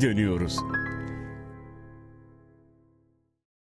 [0.00, 0.56] geri dönüyoruz.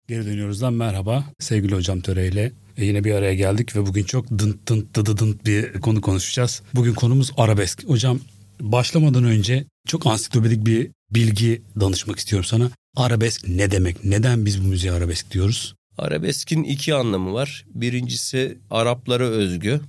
[0.08, 4.68] Geri dönüyoruzdan merhaba sevgili hocam Töre e yine bir araya geldik ve bugün çok dınt
[4.68, 6.62] dınt dıdı dınt bir konu konuşacağız.
[6.74, 7.88] Bugün konumuz arabesk.
[7.88, 8.20] Hocam
[8.60, 12.70] başlamadan önce çok ansiklopedik bir bilgi danışmak istiyorum sana.
[12.96, 14.04] Arabesk ne demek?
[14.04, 15.74] Neden biz bu müziğe arabesk diyoruz?
[15.98, 17.64] Arabeskin iki anlamı var.
[17.74, 19.80] Birincisi Araplara özgü,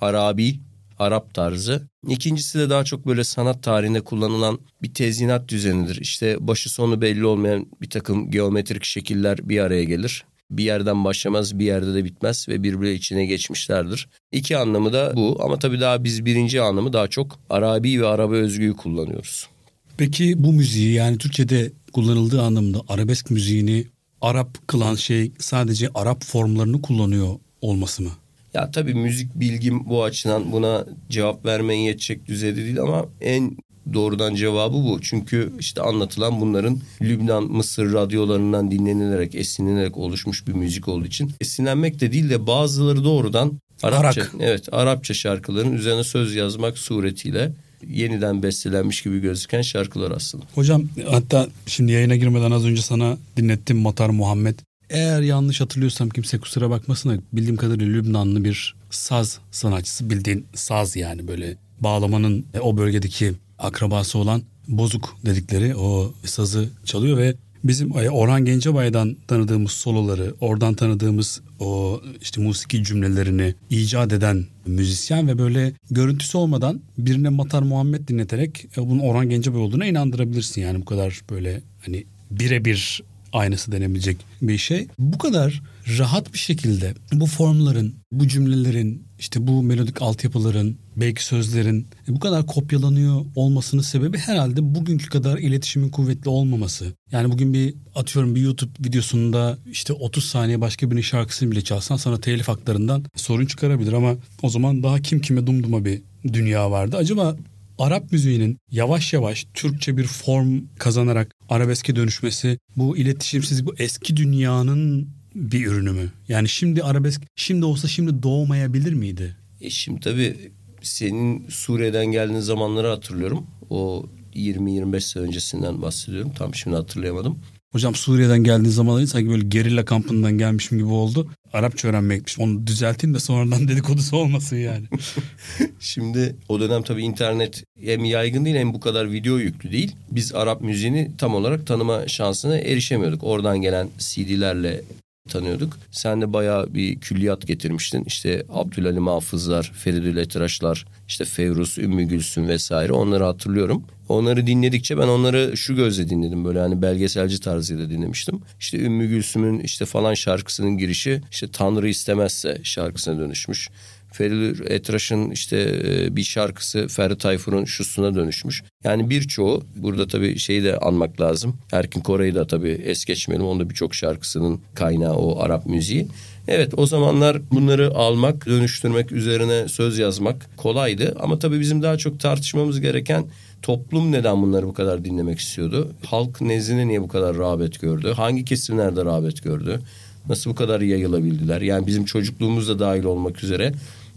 [0.00, 0.60] Arabi,
[0.98, 1.88] Arap tarzı.
[2.08, 6.00] İkincisi de daha çok böyle sanat tarihinde kullanılan bir tezyinat düzenidir.
[6.00, 10.24] İşte başı sonu belli olmayan bir takım geometrik şekiller bir araya gelir.
[10.50, 14.08] Bir yerden başlamaz, bir yerde de bitmez ve birbiri içine geçmişlerdir.
[14.32, 18.34] İki anlamı da bu ama tabii daha biz birinci anlamı daha çok Arabi ve Araba
[18.34, 19.48] özgüyü kullanıyoruz.
[19.96, 23.86] Peki bu müziği yani Türkçe'de kullanıldığı anlamda arabesk müziğini
[24.20, 28.10] Arap kılan şey sadece Arap formlarını kullanıyor olması mı?
[28.54, 33.56] Ya tabii müzik bilgim bu açıdan buna cevap vermeye yetecek düzeyde değil ama en
[33.94, 35.00] doğrudan cevabı bu.
[35.02, 42.00] Çünkü işte anlatılan bunların Lübnan, Mısır radyolarından dinlenilerek, esinlenerek oluşmuş bir müzik olduğu için esinlenmek
[42.00, 44.32] de değil de bazıları doğrudan Arapça, Arak.
[44.40, 47.52] evet Arapça şarkıların üzerine söz yazmak suretiyle
[47.88, 50.44] yeniden bestelenmiş gibi gözüken şarkılar aslında.
[50.54, 54.58] Hocam hatta şimdi yayına girmeden az önce sana dinlettim Matar Muhammed.
[54.90, 61.28] Eğer yanlış hatırlıyorsam kimse kusura bakmasın bildiğim kadarıyla Lübnanlı bir saz sanatçısı bildiğin saz yani
[61.28, 68.44] böyle bağlamanın e, o bölgedeki akrabası olan bozuk dedikleri o sazı çalıyor ve bizim Orhan
[68.44, 76.38] Gencebay'dan tanıdığımız soloları, oradan tanıdığımız o işte musiki cümlelerini icat eden müzisyen ve böyle görüntüsü
[76.38, 80.62] olmadan birine Matar Muhammed dinleterek e, bunun Orhan Gencebay olduğuna inandırabilirsin.
[80.62, 83.02] Yani bu kadar böyle hani birebir
[83.36, 84.88] aynısı denebilecek bir şey.
[84.98, 85.62] Bu kadar
[85.98, 92.46] rahat bir şekilde bu formların, bu cümlelerin, işte bu melodik altyapıların, belki sözlerin bu kadar
[92.46, 96.92] kopyalanıyor olmasının sebebi herhalde bugünkü kadar iletişimin kuvvetli olmaması.
[97.12, 101.96] Yani bugün bir atıyorum bir YouTube videosunda işte 30 saniye başka birinin şarkısını bile çalsan
[101.96, 106.02] sana telif haklarından sorun çıkarabilir ama o zaman daha kim kime dumduma bir
[106.32, 106.96] dünya vardı.
[106.96, 107.36] Acaba
[107.78, 115.08] Arap müziğinin yavaş yavaş Türkçe bir form kazanarak arabeske dönüşmesi bu iletişimsiz bu eski dünyanın
[115.34, 116.12] bir ürünü mü?
[116.28, 119.36] Yani şimdi arabesk şimdi olsa şimdi doğmayabilir miydi?
[119.60, 120.36] E şimdi tabii
[120.82, 123.46] senin Suriye'den geldiğin zamanları hatırlıyorum.
[123.70, 126.32] O 20-25 sene öncesinden bahsediyorum.
[126.38, 127.38] Tam şimdi hatırlayamadım.
[127.72, 131.30] Hocam Suriye'den geldiğin zamanları sanki böyle gerilla kampından gelmişim gibi oldu.
[131.56, 132.38] Arapça öğrenmekmiş.
[132.38, 134.86] Onu düzelteyim de sonradan dedikodusu olmasın yani.
[135.80, 139.96] Şimdi o dönem tabii internet hem yaygın değil hem bu kadar video yüklü değil.
[140.10, 143.24] Biz Arap müziğini tam olarak tanıma şansına erişemiyorduk.
[143.24, 144.82] Oradan gelen CD'lerle
[145.28, 145.78] tanıyorduk.
[145.90, 148.04] Sen de bayağı bir külliyat getirmiştin.
[148.04, 153.84] İşte Abdülhalim Hafızlar, Feridül Etraşlar, işte Fevruz, Ümmü Gülsüm vesaire onları hatırlıyorum.
[154.08, 158.40] Onları dinledikçe ben onları şu gözle dinledim böyle hani belgeselci tarzıyla dinlemiştim.
[158.60, 163.68] İşte Ümmü Gülsüm'ün işte falan şarkısının girişi işte Tanrı istemezse şarkısına dönüşmüş.
[164.16, 168.62] Feridül Etraş'ın işte e, bir şarkısı Ferdi Tayfur'un şusuna dönüşmüş.
[168.84, 171.56] Yani birçoğu burada tabii şeyi de anmak lazım.
[171.72, 173.46] Erkin Koray'ı da tabii es geçmeyelim.
[173.46, 176.06] Onda birçok şarkısının kaynağı o Arap müziği.
[176.48, 181.16] Evet o zamanlar bunları almak, dönüştürmek, üzerine söz yazmak kolaydı.
[181.20, 183.26] Ama tabii bizim daha çok tartışmamız gereken
[183.62, 185.92] toplum neden bunları bu kadar dinlemek istiyordu?
[186.06, 188.12] Halk nezdinde niye bu kadar rağbet gördü?
[188.16, 189.80] Hangi kesimlerde rağbet gördü?
[190.28, 191.60] Nasıl bu kadar yayılabildiler?
[191.60, 193.72] Yani bizim çocukluğumuz da dahil olmak üzere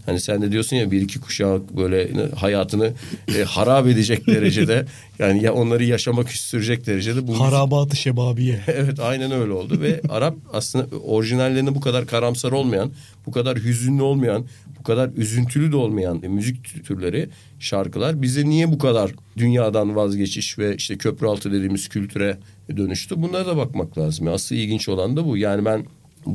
[0.06, 2.94] Hani sen de diyorsun ya bir iki kuşak böyle hayatını
[3.38, 4.86] e, harap edecek derecede
[5.20, 7.28] yani ya onları yaşamak istirecek derecede.
[7.28, 8.60] Bu Harabatı şebabiye.
[8.68, 12.92] evet aynen öyle oldu ve Arap aslında orijinallerinde bu kadar karamsar olmayan,
[13.26, 14.46] bu kadar hüzünlü olmayan,
[14.80, 20.76] bu kadar üzüntülü de olmayan müzik türleri, şarkılar bize niye bu kadar dünyadan vazgeçiş ve
[20.76, 22.38] işte köprü altı dediğimiz kültüre
[22.78, 23.22] dönüştü?
[23.22, 24.28] Bunlara da bakmak lazım.
[24.28, 25.38] Asıl ilginç olan da bu.
[25.38, 25.86] Yani ben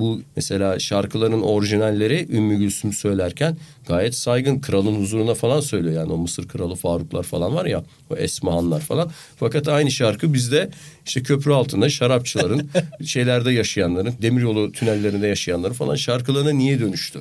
[0.01, 3.57] bu mesela şarkıların orijinalleri Ümmü Gülsüm söylerken
[3.89, 5.95] gayet saygın kralın huzuruna falan söylüyor.
[5.95, 9.11] Yani o Mısır kralı Faruklar falan var ya o Esmahanlar falan.
[9.37, 10.71] Fakat aynı şarkı bizde
[11.07, 12.71] işte köprü altında şarapçıların
[13.05, 17.21] şeylerde yaşayanların demiryolu tünellerinde yaşayanların falan şarkılarına niye dönüştü?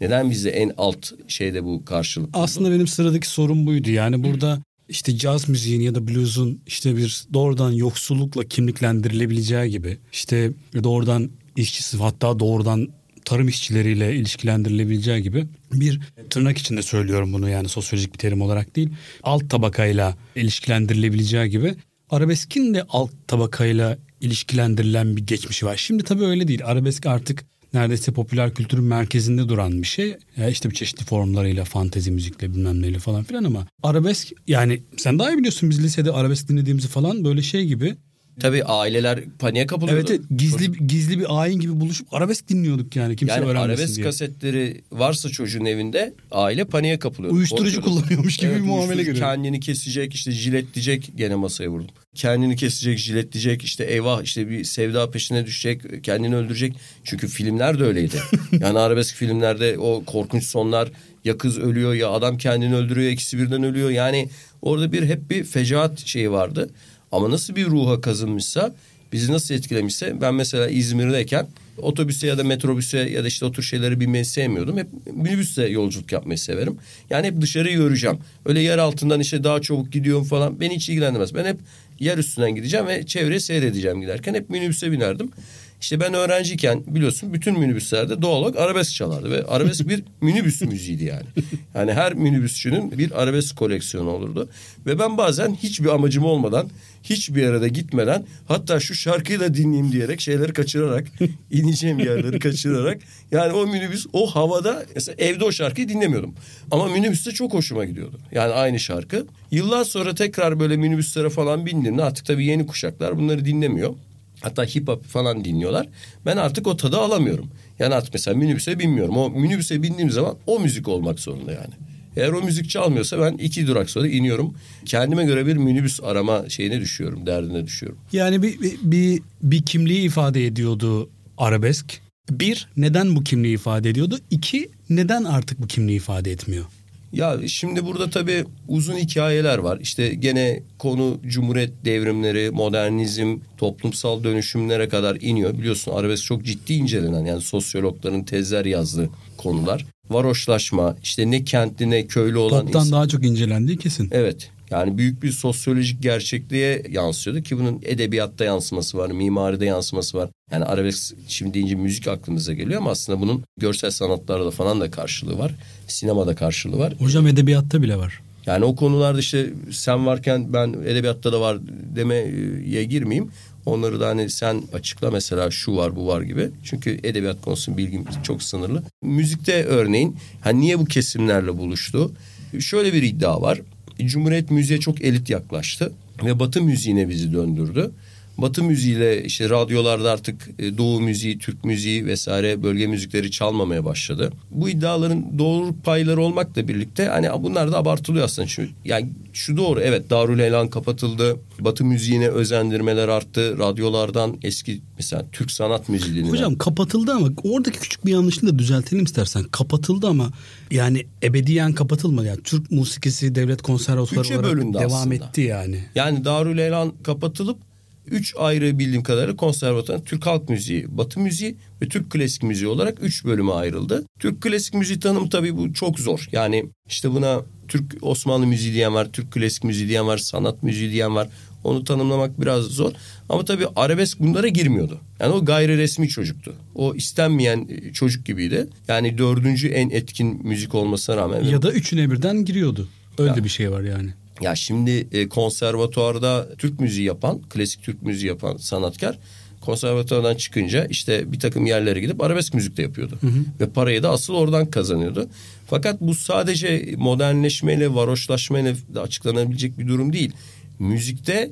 [0.00, 2.30] Neden bizde en alt şeyde bu karşılık?
[2.32, 3.90] Aslında benim sıradaki sorun buydu.
[3.90, 10.52] Yani burada işte caz müziğin ya da blues'un işte bir doğrudan yoksullukla kimliklendirilebileceği gibi işte
[10.82, 11.30] doğrudan
[11.60, 12.88] işçisi hatta doğrudan
[13.24, 16.00] tarım işçileriyle ilişkilendirilebileceği gibi bir
[16.30, 18.90] tırnak içinde söylüyorum bunu yani sosyolojik bir terim olarak değil
[19.22, 21.74] alt tabakayla ilişkilendirilebileceği gibi
[22.10, 25.76] arabeskin de alt tabakayla ilişkilendirilen bir geçmişi var.
[25.76, 26.60] Şimdi tabii öyle değil.
[26.64, 27.44] Arabesk artık
[27.74, 30.16] neredeyse popüler kültürün merkezinde duran bir şey.
[30.36, 35.18] Ya işte bir çeşitli formlarıyla, fantezi müzikle bilmem neyle falan filan ama arabesk yani sen
[35.18, 37.96] daha iyi biliyorsun biz lisede arabesk dinlediğimizi falan böyle şey gibi.
[38.40, 40.06] Tabii aileler paniğe kapılıyordu.
[40.10, 43.96] Evet, evet gizli gizli bir ayin gibi buluşup arabesk dinliyorduk yani kimse yani öğrenmesin arabesk
[43.96, 44.06] diye.
[44.06, 47.32] kasetleri varsa çocuğun evinde aile paniğe kapılıyor.
[47.34, 49.26] Uyuşturucu kullanıyormuş gibi bir muamele uyuşturucu görüyor.
[49.26, 51.94] Kendini kesecek işte jiletleyecek gene masaya vurdum.
[52.14, 56.74] Kendini kesecek jiletleyecek işte eyvah işte bir sevda peşine düşecek kendini öldürecek.
[57.04, 58.16] Çünkü filmler de öyleydi.
[58.60, 60.88] yani arabesk filmlerde o korkunç sonlar
[61.24, 63.90] ya kız ölüyor ya adam kendini öldürüyor ikisi birden ölüyor.
[63.90, 64.28] Yani
[64.62, 66.70] orada bir hep bir fecaat şeyi vardı.
[67.12, 68.74] Ama nasıl bir ruha kazınmışsa
[69.12, 71.46] bizi nasıl etkilemişse ben mesela İzmir'deyken
[71.78, 74.78] otobüse ya da metrobüse ya da işte o tür şeyleri binmeyi sevmiyordum.
[74.78, 76.76] Hep minibüste yolculuk yapmayı severim.
[77.10, 78.18] Yani hep dışarıyı göreceğim.
[78.46, 81.34] Öyle yer altından işte daha çabuk gidiyorum falan beni hiç ilgilendirmez.
[81.34, 81.56] Ben hep
[82.00, 85.30] yer üstünden gideceğim ve çevreyi seyredeceğim giderken hep minibüse binerdim.
[85.80, 91.04] İşte ben öğrenciyken biliyorsun bütün minibüslerde doğal olarak arabesk çalardı ve arabesk bir minibüs müziğiydi
[91.04, 91.26] yani.
[91.74, 94.48] Yani her minibüsçünün bir arabesk koleksiyonu olurdu.
[94.86, 96.68] Ve ben bazen hiçbir amacım olmadan,
[97.02, 101.06] hiçbir yere de gitmeden hatta şu şarkıyı da dinleyeyim diyerek şeyleri kaçırarak,
[101.50, 102.98] ineceğim yerleri kaçırarak
[103.30, 106.34] yani o minibüs o havada mesela evde o şarkıyı dinlemiyordum.
[106.70, 108.18] Ama minibüste çok hoşuma gidiyordu.
[108.32, 109.26] Yani aynı şarkı.
[109.50, 113.94] Yıllar sonra tekrar böyle minibüslere falan bindiğimde artık tabii yeni kuşaklar bunları dinlemiyor.
[114.40, 115.88] Hatta hip hop falan dinliyorlar.
[116.26, 117.50] Ben artık o tadı alamıyorum.
[117.78, 119.16] Yani artık mesela minibüse binmiyorum.
[119.16, 121.74] O minibüse bindiğim zaman o müzik olmak zorunda yani.
[122.16, 124.54] Eğer o müzik çalmıyorsa ben iki durak sonra iniyorum.
[124.84, 127.98] Kendime göre bir minibüs arama şeyine düşüyorum, derdine düşüyorum.
[128.12, 132.00] Yani bir, bir, bir, bir kimliği ifade ediyordu arabesk.
[132.30, 134.18] Bir, neden bu kimliği ifade ediyordu?
[134.30, 136.64] İki, neden artık bu kimliği ifade etmiyor?
[137.12, 139.78] Ya şimdi burada tabii uzun hikayeler var.
[139.82, 145.58] İşte gene konu cumhuriyet devrimleri, modernizm, toplumsal dönüşümlere kadar iniyor.
[145.58, 149.86] Biliyorsun arabesk çok ciddi incelenen yani sosyologların tezler yazdığı konular.
[150.10, 154.08] Varoşlaşma, işte ne kentli ne köylü olan Pop'tan insan- daha çok incelendiği kesin.
[154.12, 154.50] Evet.
[154.70, 160.30] Yani büyük bir sosyolojik gerçekliğe yansıyordu ki bunun edebiyatta yansıması var, mimaride yansıması var.
[160.52, 165.38] Yani arabesk şimdi deyince müzik aklımıza geliyor ama aslında bunun görsel sanatlarda falan da karşılığı
[165.38, 165.54] var.
[165.88, 166.94] Sinemada karşılığı var.
[166.98, 168.20] Hocam edebiyatta bile var.
[168.46, 171.58] Yani o konularda işte sen varken ben edebiyatta da var
[171.96, 173.30] demeye girmeyeyim.
[173.66, 176.50] Onları da hani sen açıkla mesela şu var bu var gibi.
[176.64, 178.82] Çünkü edebiyat konusunda bilgim çok sınırlı.
[179.02, 182.12] Müzikte örneğin hani niye bu kesimlerle buluştu?
[182.60, 183.60] Şöyle bir iddia var.
[184.04, 185.92] Cumhuriyet müziğe çok elit yaklaştı
[186.24, 187.90] ve Batı müziğine bizi döndürdü.
[188.38, 194.32] Batı müziğiyle işte radyolarda artık e, Doğu müziği, Türk müziği vesaire bölge müzikleri çalmamaya başladı.
[194.50, 198.48] Bu iddiaların doğru payları olmakla birlikte hani bunlar da abartılıyor aslında.
[198.48, 201.36] Çünkü yani şu doğru evet Darül Elan kapatıldı.
[201.60, 203.58] Batı müziğine özendirmeler arttı.
[203.58, 206.30] Radyolardan eski mesela Türk sanat müziği dinlenen.
[206.30, 209.44] Hocam kapatıldı ama oradaki küçük bir yanlışlığı da düzeltelim istersen.
[209.44, 210.30] Kapatıldı ama
[210.70, 212.26] yani ebediyen kapatılmadı.
[212.26, 215.14] Yani Türk musikisi devlet konservatuarı olarak devam aslında.
[215.14, 215.84] etti yani.
[215.94, 217.67] Yani Darül Elan kapatılıp
[218.10, 222.98] üç ayrı bildiğim kadarıyla konservatuar Türk halk müziği, batı müziği ve Türk klasik müziği olarak
[223.02, 224.04] üç bölüme ayrıldı.
[224.20, 226.28] Türk klasik müziği tanımı tabii bu çok zor.
[226.32, 230.90] Yani işte buna Türk Osmanlı müziği diyen var, Türk klasik müziği diyen var, sanat müziği
[230.92, 231.28] diyen var.
[231.64, 232.92] Onu tanımlamak biraz zor.
[233.28, 235.00] Ama tabii arabesk bunlara girmiyordu.
[235.20, 236.54] Yani o gayri resmi çocuktu.
[236.74, 238.66] O istenmeyen e, çocuk gibiydi.
[238.88, 241.44] Yani dördüncü en etkin müzik olmasına rağmen.
[241.44, 242.88] Ya da üçüne birden giriyordu.
[243.18, 243.36] Öyle Ya.
[243.36, 244.10] de bir şey var yani.
[244.40, 249.18] Ya şimdi e, konservatuarda Türk müziği yapan, klasik Türk müziği yapan sanatkar
[249.60, 253.18] konservatuardan çıkınca işte bir takım yerlere gidip arabesk müzik de yapıyordu.
[253.60, 255.28] Ve parayı da asıl oradan kazanıyordu.
[255.66, 260.32] Fakat bu sadece modernleşmeyle, varoşlaşmayla açıklanabilecek bir durum değil.
[260.78, 261.50] Müzikte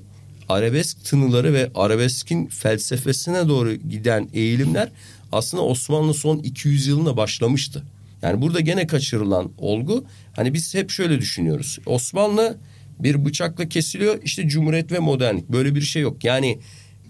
[0.48, 4.88] arabesk tınıları ve arabeskin felsefesine doğru giden eğilimler
[5.32, 7.82] aslında Osmanlı son 200 yılına başlamıştı.
[8.22, 10.04] Yani burada gene kaçırılan olgu
[10.36, 11.78] hani biz hep şöyle düşünüyoruz.
[11.86, 12.56] Osmanlı
[13.00, 16.24] bir bıçakla kesiliyor işte cumhuriyet ve modernlik böyle bir şey yok.
[16.24, 16.58] Yani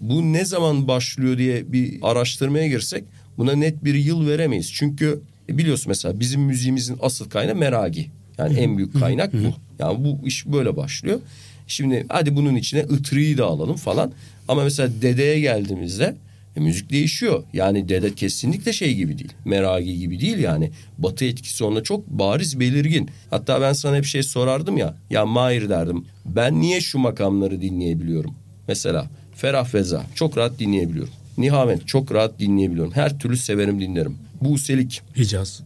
[0.01, 3.03] bu ne zaman başlıyor diye bir araştırmaya girsek
[3.37, 4.73] buna net bir yıl veremeyiz.
[4.73, 8.07] Çünkü biliyorsun mesela bizim müziğimizin asıl kaynağı meragi.
[8.37, 9.53] Yani en büyük kaynak bu.
[9.79, 11.19] Yani bu iş böyle başlıyor.
[11.67, 14.11] Şimdi hadi bunun içine ıtrıyı da alalım falan.
[14.47, 16.15] Ama mesela dedeye geldiğimizde
[16.57, 17.43] e, müzik değişiyor.
[17.53, 19.33] Yani dede kesinlikle şey gibi değil.
[19.45, 20.71] Meragi gibi değil yani.
[20.97, 23.09] Batı etkisi onda çok bariz belirgin.
[23.29, 24.95] Hatta ben sana hep şey sorardım ya.
[25.09, 26.05] Ya Mahir derdim.
[26.25, 28.33] Ben niye şu makamları dinleyebiliyorum?
[28.67, 31.13] Mesela Ferah Feza çok rahat dinleyebiliyorum.
[31.37, 32.91] Nihavent çok rahat dinleyebiliyorum.
[32.91, 34.17] Her türlü severim dinlerim.
[34.41, 35.01] Buselik.
[35.17, 35.61] Hicaz.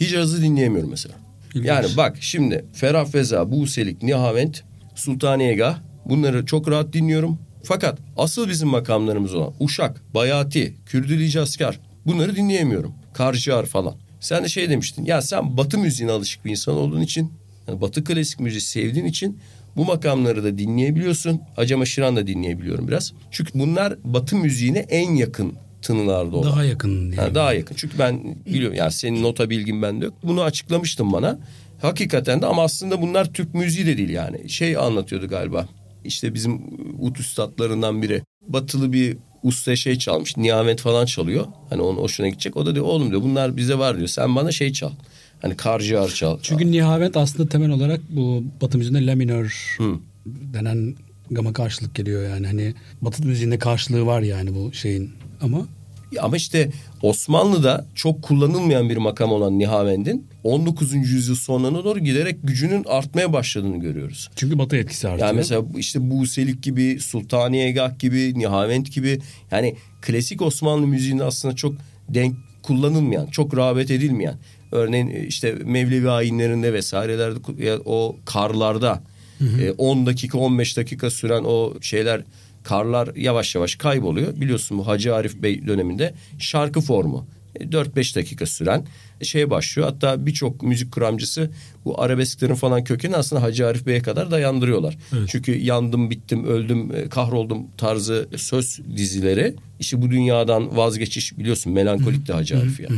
[0.00, 1.14] Hicaz'ı dinleyemiyorum mesela.
[1.54, 1.66] İlginç.
[1.66, 4.62] Yani bak şimdi Ferah Feza, Buselik, Nihavent,
[4.94, 7.38] Sultaniyegah bunları çok rahat dinliyorum.
[7.64, 12.92] Fakat asıl bizim makamlarımız olan Uşak, Bayati, Kürdül Hicazkar Bunları dinleyemiyorum.
[13.14, 13.94] Karciğer falan.
[14.20, 15.04] Sen de şey demiştin.
[15.04, 17.32] Ya sen batı müziğine alışık bir insan olduğun için,
[17.68, 19.38] yani batı klasik müziği sevdiğin için
[19.76, 21.40] bu makamları da dinleyebiliyorsun.
[21.56, 23.12] Acama Şiran da dinleyebiliyorum biraz.
[23.30, 25.52] Çünkü bunlar batı müziğine en yakın
[25.82, 26.52] tınılarda olan.
[26.52, 27.12] Daha yakın.
[27.12, 27.74] Ha, daha yakın.
[27.74, 30.14] Çünkü ben biliyorum yani senin nota bilgin bende yok.
[30.22, 31.38] Bunu açıklamıştın bana.
[31.82, 34.50] Hakikaten de ama aslında bunlar Türk müziği de değil yani.
[34.50, 35.68] Şey anlatıyordu galiba.
[36.04, 36.60] İşte bizim
[36.98, 38.22] ut üstadlarından biri.
[38.48, 40.36] Batılı bir usta şey çalmış.
[40.36, 41.46] Nihamet falan çalıyor.
[41.70, 42.56] Hani onun hoşuna gidecek.
[42.56, 44.08] O da diyor oğlum diyor bunlar bize var diyor.
[44.08, 44.90] Sen bana şey çal.
[45.42, 46.38] Hani karciğer çal.
[46.42, 49.94] Çünkü nihavet aslında temel olarak bu Batı müziğinde la minör Hı.
[50.26, 50.94] denen
[51.30, 52.46] gama karşılık geliyor yani.
[52.46, 55.10] Hani Batı müziğinde karşılığı var yani bu şeyin.
[55.40, 55.66] Ama
[56.20, 56.70] Ama işte
[57.02, 60.94] Osmanlı'da çok kullanılmayan bir makam olan Nihavend'in 19.
[60.94, 64.30] yüzyıl sonlarına doğru giderek gücünün artmaya başladığını görüyoruz.
[64.36, 65.28] çünkü Batı etkisi artıyor.
[65.28, 71.74] Yani mesela işte Buselik gibi, Sultaniyegah gibi, Nihavend gibi yani klasik Osmanlı müziğinde aslında çok
[72.08, 74.38] denk kullanılmayan, çok rağbet edilmeyen.
[74.72, 79.02] Örneğin işte Mevlevi ayinlerinde vesairelerde o karlarda
[79.60, 82.22] e, 10 dakika 15 dakika süren o şeyler
[82.64, 84.40] karlar yavaş yavaş kayboluyor.
[84.40, 87.26] Biliyorsun bu Hacı Arif Bey döneminde şarkı formu.
[87.56, 88.86] E, 4-5 dakika süren
[89.22, 89.88] şey başlıyor.
[89.88, 91.50] Hatta birçok müzik kuramcısı
[91.84, 94.98] bu arabesklerin falan kökeni aslında Hacı Arif Bey'e kadar dayandırıyorlar.
[95.16, 95.28] Evet.
[95.28, 102.28] Çünkü yandım, bittim, öldüm, e, kahroldum tarzı söz dizileri işte bu dünyadan vazgeçiş biliyorsun melankolik
[102.28, 102.96] de Hacı Arif yani.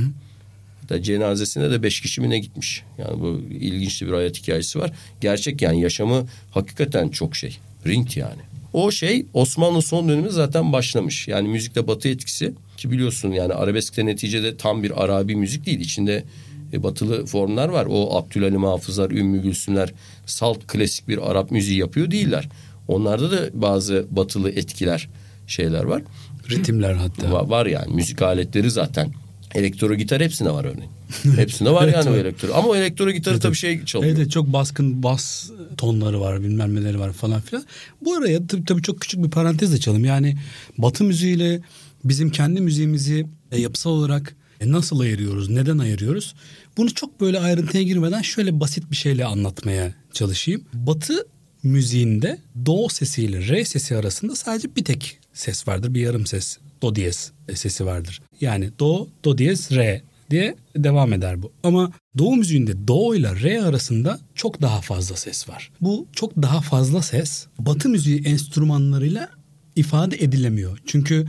[0.80, 2.82] Hatta cenazesine de beş kişi mi ne gitmiş.
[2.98, 4.92] Yani bu ilginç bir hayat hikayesi var.
[5.20, 7.58] Gerçek yani yaşamı hakikaten çok şey.
[7.86, 8.42] Rint yani.
[8.76, 11.28] O şey Osmanlı son dönemi zaten başlamış.
[11.28, 15.80] Yani müzikte batı etkisi ki biliyorsun yani arabeskte neticede tam bir Arabi müzik değil.
[15.80, 16.24] İçinde
[16.72, 17.86] e, batılı formlar var.
[17.90, 19.92] O Abdülhalim Hafızlar, Ümmü Gülsümler
[20.26, 22.48] salt klasik bir Arap müziği yapıyor değiller.
[22.88, 25.08] Onlarda da bazı batılı etkiler
[25.46, 26.02] şeyler var.
[26.50, 27.26] ritimler hatta.
[27.26, 29.12] Va- var yani müzik aletleri zaten.
[29.54, 30.90] Elektro gitar hepsinde var örneğin.
[31.36, 32.24] hepsinde var yani o Evet.
[32.24, 32.54] elektro.
[32.54, 34.10] Ama o elektro gitarı tabii şey çalıyor.
[34.10, 37.64] Evet, evet, çok baskın bas tonları var bilmem neleri var falan filan.
[38.00, 40.04] Bu araya tabii, tabii çok küçük bir parantez açalım.
[40.04, 40.36] Yani
[40.78, 41.60] Batı müziğiyle
[42.04, 46.34] bizim kendi müziğimizi e, yapısal olarak e, nasıl ayırıyoruz, neden ayırıyoruz?
[46.76, 50.64] Bunu çok böyle ayrıntıya girmeden şöyle basit bir şeyle anlatmaya çalışayım.
[50.74, 51.26] Batı
[51.62, 55.94] müziğinde do sesiyle re sesi arasında sadece bir tek ses vardır.
[55.94, 56.58] Bir yarım ses.
[56.82, 58.22] Do diyez sesi vardır.
[58.40, 61.52] Yani do, do diyez, re diye devam eder bu.
[61.62, 65.72] Ama Doğu müziğinde Do ile Re arasında çok daha fazla ses var.
[65.80, 69.28] Bu çok daha fazla ses Batı müziği enstrümanlarıyla
[69.76, 70.78] ifade edilemiyor.
[70.86, 71.26] Çünkü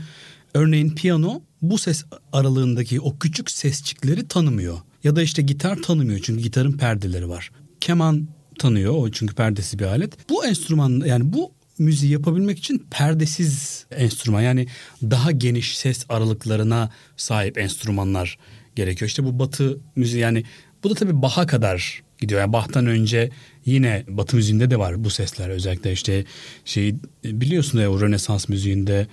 [0.54, 4.77] örneğin piyano bu ses aralığındaki o küçük sesçikleri tanımıyor.
[5.04, 7.51] Ya da işte gitar tanımıyor çünkü gitarın perdeleri var.
[7.82, 8.27] Keman
[8.60, 10.30] tanıyor o çünkü perdesi bir alet.
[10.30, 14.67] Bu enstrüman yani bu müziği yapabilmek için perdesiz enstrüman yani
[15.03, 18.38] daha geniş ses aralıklarına sahip enstrümanlar
[18.75, 19.10] gerekiyor.
[19.10, 20.43] İşte bu batı müziği yani
[20.84, 22.41] bu da tabii Bach'a kadar gidiyor.
[22.41, 23.29] Yani Bach'tan önce
[23.65, 26.25] yine batı müziğinde de var bu sesler özellikle işte
[26.65, 29.07] şey biliyorsun ya o Rönesans müziğinde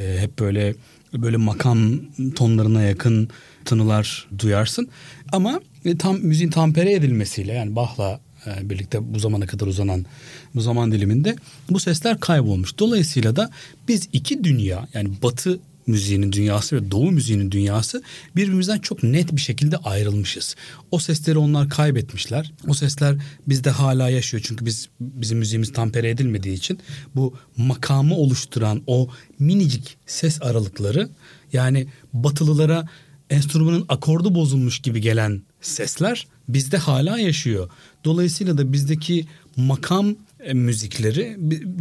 [0.00, 0.74] e, hep böyle
[1.14, 2.00] böyle makam
[2.34, 3.28] tonlarına yakın
[3.64, 4.88] tınılar duyarsın.
[5.32, 10.06] Ama e, tam müziğin tampere edilmesiyle yani Bach'la e, birlikte bu zamana kadar uzanan
[10.54, 11.36] bu zaman diliminde
[11.70, 12.78] bu sesler kaybolmuş.
[12.78, 13.50] Dolayısıyla da
[13.88, 18.02] biz iki dünya yani batı müziğinin dünyası ve doğu müziğinin dünyası
[18.36, 20.56] birbirimizden çok net bir şekilde ayrılmışız.
[20.90, 22.52] O sesleri onlar kaybetmişler.
[22.68, 24.42] O sesler bizde hala yaşıyor.
[24.46, 26.78] Çünkü biz bizim müziğimiz tampere edilmediği için
[27.14, 31.08] bu makamı oluşturan o minicik ses aralıkları
[31.52, 32.88] yani batılılara
[33.30, 37.70] enstrümanın akordu bozulmuş gibi gelen sesler bizde hala yaşıyor.
[38.04, 41.36] Dolayısıyla da bizdeki makam e, müzikleri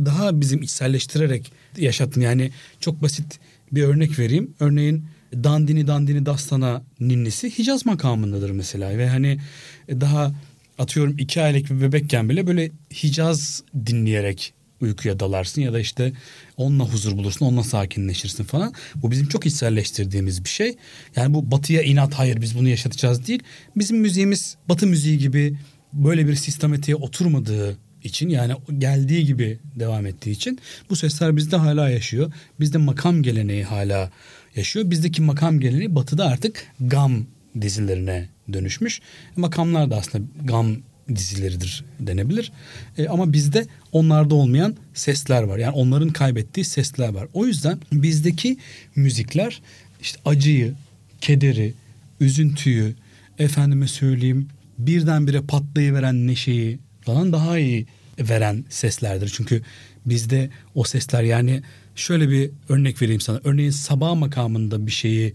[0.06, 2.24] daha bizim içselleştirerek yaşattım.
[2.24, 3.40] Yani çok basit
[3.72, 4.54] bir örnek vereyim.
[4.60, 9.40] Örneğin Dandini Dandini Dastana ninnisi Hicaz makamındadır mesela ve hani
[9.88, 10.36] e, daha
[10.78, 12.72] atıyorum iki aylık bir bebekken bile böyle
[13.04, 16.14] Hicaz dinleyerek uykuya dalarsın ya da işte
[16.58, 18.74] onunla huzur bulursun, onunla sakinleşirsin falan.
[18.96, 20.76] Bu bizim çok içselleştirdiğimiz bir şey.
[21.16, 23.44] Yani bu batıya inat hayır biz bunu yaşatacağız değil.
[23.76, 25.58] Bizim müziğimiz batı müziği gibi
[25.94, 31.90] böyle bir sistematiğe oturmadığı için yani geldiği gibi devam ettiği için bu sesler bizde hala
[31.90, 32.34] yaşıyor.
[32.60, 34.12] Bizde makam geleneği hala
[34.56, 34.92] yaşıyor.
[34.92, 37.26] Bizdeki makam geleneği batıda artık gam
[37.62, 39.02] dizilerine dönüşmüş.
[39.36, 40.78] Makamlar da aslında gam
[41.10, 42.52] dizileridir denebilir.
[42.98, 45.58] E, ama bizde onlarda olmayan sesler var.
[45.58, 47.28] Yani onların kaybettiği sesler var.
[47.34, 48.58] O yüzden bizdeki
[48.96, 49.62] müzikler
[50.02, 50.74] işte acıyı,
[51.22, 51.74] kederi,
[52.20, 52.96] üzüntüyü,
[53.40, 54.48] efendime söyleyeyim
[54.78, 57.88] birdenbire patlayıveren neşeyi falan daha iyi
[58.20, 59.32] veren seslerdir.
[59.36, 59.62] Çünkü
[60.06, 61.62] bizde o sesler yani
[61.96, 63.40] şöyle bir örnek vereyim sana.
[63.44, 65.34] Örneğin sabah makamında bir şeyi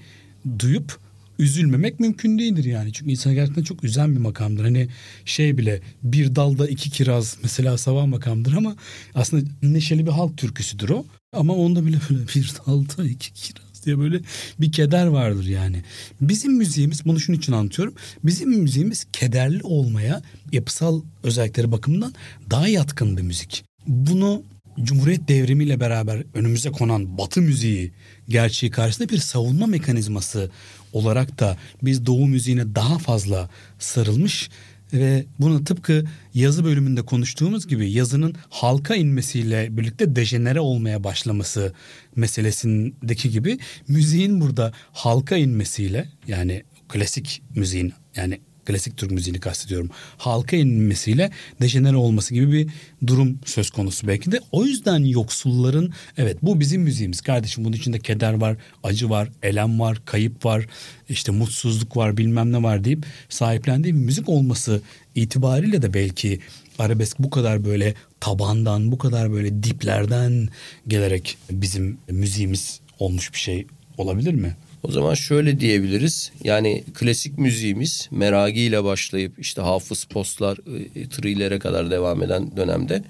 [0.59, 0.99] duyup
[1.41, 2.93] üzülmemek mümkün değildir yani.
[2.93, 4.65] Çünkü insan gerçekten çok üzen bir makamdır.
[4.65, 4.89] Hani
[5.25, 8.77] şey bile bir dalda iki kiraz mesela sabah makamdır ama
[9.15, 11.05] aslında neşeli bir halk türküsüdür o.
[11.33, 14.21] Ama onda bile böyle bir dalda iki kiraz diye böyle
[14.61, 15.83] bir keder vardır yani.
[16.21, 17.95] Bizim müziğimiz bunu şunun için anlatıyorum.
[18.25, 22.15] Bizim müziğimiz kederli olmaya yapısal özellikleri bakımından
[22.51, 23.65] daha yatkın bir müzik.
[23.87, 24.43] Bunu
[24.83, 27.93] Cumhuriyet devrimiyle beraber önümüze konan Batı müziği
[28.29, 30.51] gerçeği karşısında bir savunma mekanizması
[30.93, 34.51] olarak da biz Doğu müziğine daha fazla sarılmış
[34.93, 36.05] ve bunu tıpkı
[36.35, 41.73] yazı bölümünde konuştuğumuz gibi yazının halka inmesiyle birlikte dejenere olmaya başlaması
[42.17, 49.91] meselesindeki gibi müziğin burada halka inmesiyle yani klasik müziğin yani klasik Türk müziğini kastediyorum.
[50.19, 52.69] Halka inmesiyle dejenere olması gibi bir
[53.07, 54.41] durum söz konusu belki de.
[54.53, 59.81] O yüzden yoksulların evet bu bizim müziğimiz kardeşim bunun içinde keder var, acı var, elem
[59.81, 60.67] var, kayıp var,
[61.09, 64.83] işte mutsuzluk var bilmem ne var deyip sahiplendiği bir müzik olması
[65.15, 66.41] itibariyle de belki
[66.79, 70.49] arabesk bu kadar böyle tabandan, bu kadar böyle diplerden
[70.89, 73.67] gelerek bizim müziğimiz olmuş bir şey
[73.99, 74.57] olabilir mi?
[74.83, 76.33] O zaman şöyle diyebiliriz.
[76.45, 80.59] Yani klasik müziğimiz Meragi ile başlayıp işte Hafız Postlar,
[80.97, 83.03] e, Trilere kadar devam eden dönemde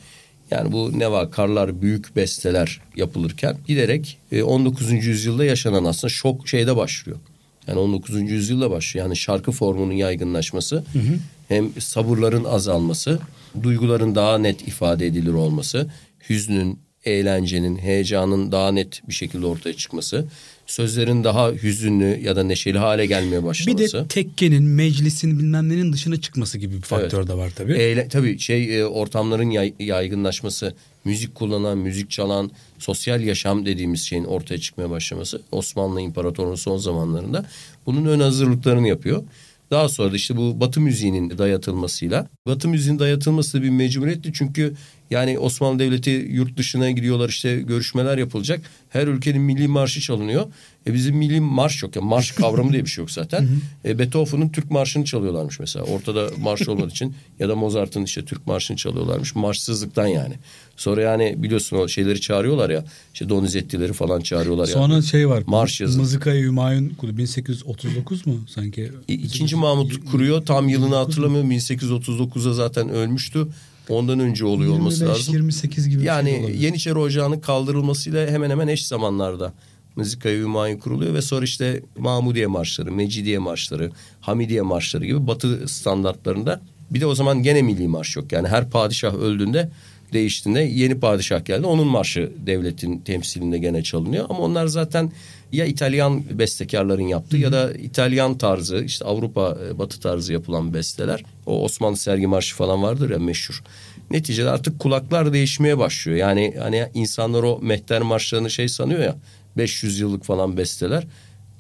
[0.51, 4.93] yani bu ne var karlar büyük besteler yapılırken giderek 19.
[4.93, 7.19] E, yüzyılda yaşanan aslında şok şeyde başlıyor.
[7.67, 8.31] Yani 19.
[8.31, 9.07] yüzyılda başlıyor.
[9.07, 11.19] Yani şarkı formunun yaygınlaşması hı hı.
[11.49, 13.19] hem sabırların azalması,
[13.63, 15.91] duyguların daha net ifade edilir olması,
[16.31, 20.27] hüznün, eğlencenin, heyecanın daha net bir şekilde ortaya çıkması,
[20.71, 23.85] sözlerin daha hüzünlü ya da neşeli hale gelmeye başlaması.
[23.85, 27.29] Bir de tekkenin, meclisin bilmem nenin dışına çıkması gibi bir faktör evet.
[27.29, 27.73] de var tabii.
[27.73, 30.75] Eyle, tabii şey e, ortamların yay, yaygınlaşması,
[31.05, 37.47] müzik kullanan, müzik çalan, sosyal yaşam dediğimiz şeyin ortaya çıkmaya başlaması Osmanlı İmparatorluğu'nun son zamanlarında
[37.87, 39.23] bunun ön hazırlıklarını yapıyor.
[39.71, 42.29] Daha sonra da işte bu Batı müziğinin dayatılmasıyla.
[42.47, 44.75] Batı müziğinin dayatılması da bir mecburiyetti çünkü
[45.11, 48.61] yani Osmanlı Devleti yurt dışına gidiyorlar işte görüşmeler yapılacak.
[48.89, 50.47] Her ülkenin milli marşı çalınıyor.
[50.87, 52.03] E bizim milli marş yok ya.
[52.03, 53.49] Marş kavramı diye bir şey yok zaten.
[53.85, 55.85] e Beethoven'ın Türk marşını çalıyorlarmış mesela.
[55.85, 59.35] Ortada marş olmadığı için ya da Mozart'ın işte Türk marşını çalıyorlarmış.
[59.35, 60.35] Marşsızlıktan yani.
[60.77, 62.85] Sonra yani biliyorsun o şeyleri çağırıyorlar ya.
[63.15, 64.67] İşte Donizettileri falan çağırıyorlar.
[64.67, 65.05] Sonra yani.
[65.05, 65.43] şey var.
[65.47, 66.01] Marş yazın.
[66.01, 68.93] Mızıkayı Hümayun 1839 mu sanki?
[69.09, 70.47] İkinci Mahmut kuruyor.
[70.47, 71.51] Tam yılını hatırlamıyorum.
[71.51, 73.47] 1839'da zaten ölmüştü.
[73.91, 75.35] Ondan önce oluyor 25, olması lazım.
[75.35, 79.53] 28 gibi yani şey Yeniçeri Ocağı'nın kaldırılmasıyla hemen hemen eş zamanlarda
[79.97, 86.61] Mızıkayı Hümayun kuruluyor ve sonra işte Mahmudiye marşları, Mecidiye marşları, Hamidiye marşları gibi batı standartlarında
[86.91, 88.33] bir de o zaman gene milli marş yok.
[88.33, 89.71] Yani her padişah öldüğünde
[90.13, 91.67] değiştiğinde yeni padişah geldi.
[91.67, 94.27] Onun marşı devletin temsilinde gene çalınıyor.
[94.29, 95.13] Ama onlar zaten
[95.53, 101.23] ya İtalyan bestekarların yaptığı ya da İtalyan tarzı işte Avrupa e, batı tarzı yapılan besteler.
[101.47, 103.63] O Osmanlı sergi marşı falan vardır ya meşhur.
[104.11, 106.19] Neticede artık kulaklar değişmeye başlıyor.
[106.19, 109.17] Yani hani insanlar o mehter marşlarını şey sanıyor ya
[109.57, 111.07] 500 yıllık falan besteler.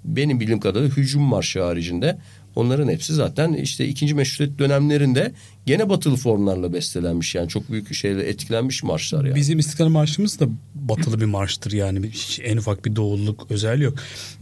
[0.05, 2.18] Benim bildiğim kadarıyla hücum marşı haricinde
[2.57, 5.33] Onların hepsi zaten işte ikinci meşrutiyet dönemlerinde
[5.70, 7.35] gene batılı formlarla bestelenmiş.
[7.35, 9.35] Yani çok büyük şeyle etkilenmiş marşlar yani.
[9.35, 12.11] Bizim İstiklal Marşımız da batılı bir marştır yani.
[12.11, 13.94] Hiç en ufak bir doğululuk özelliği yok.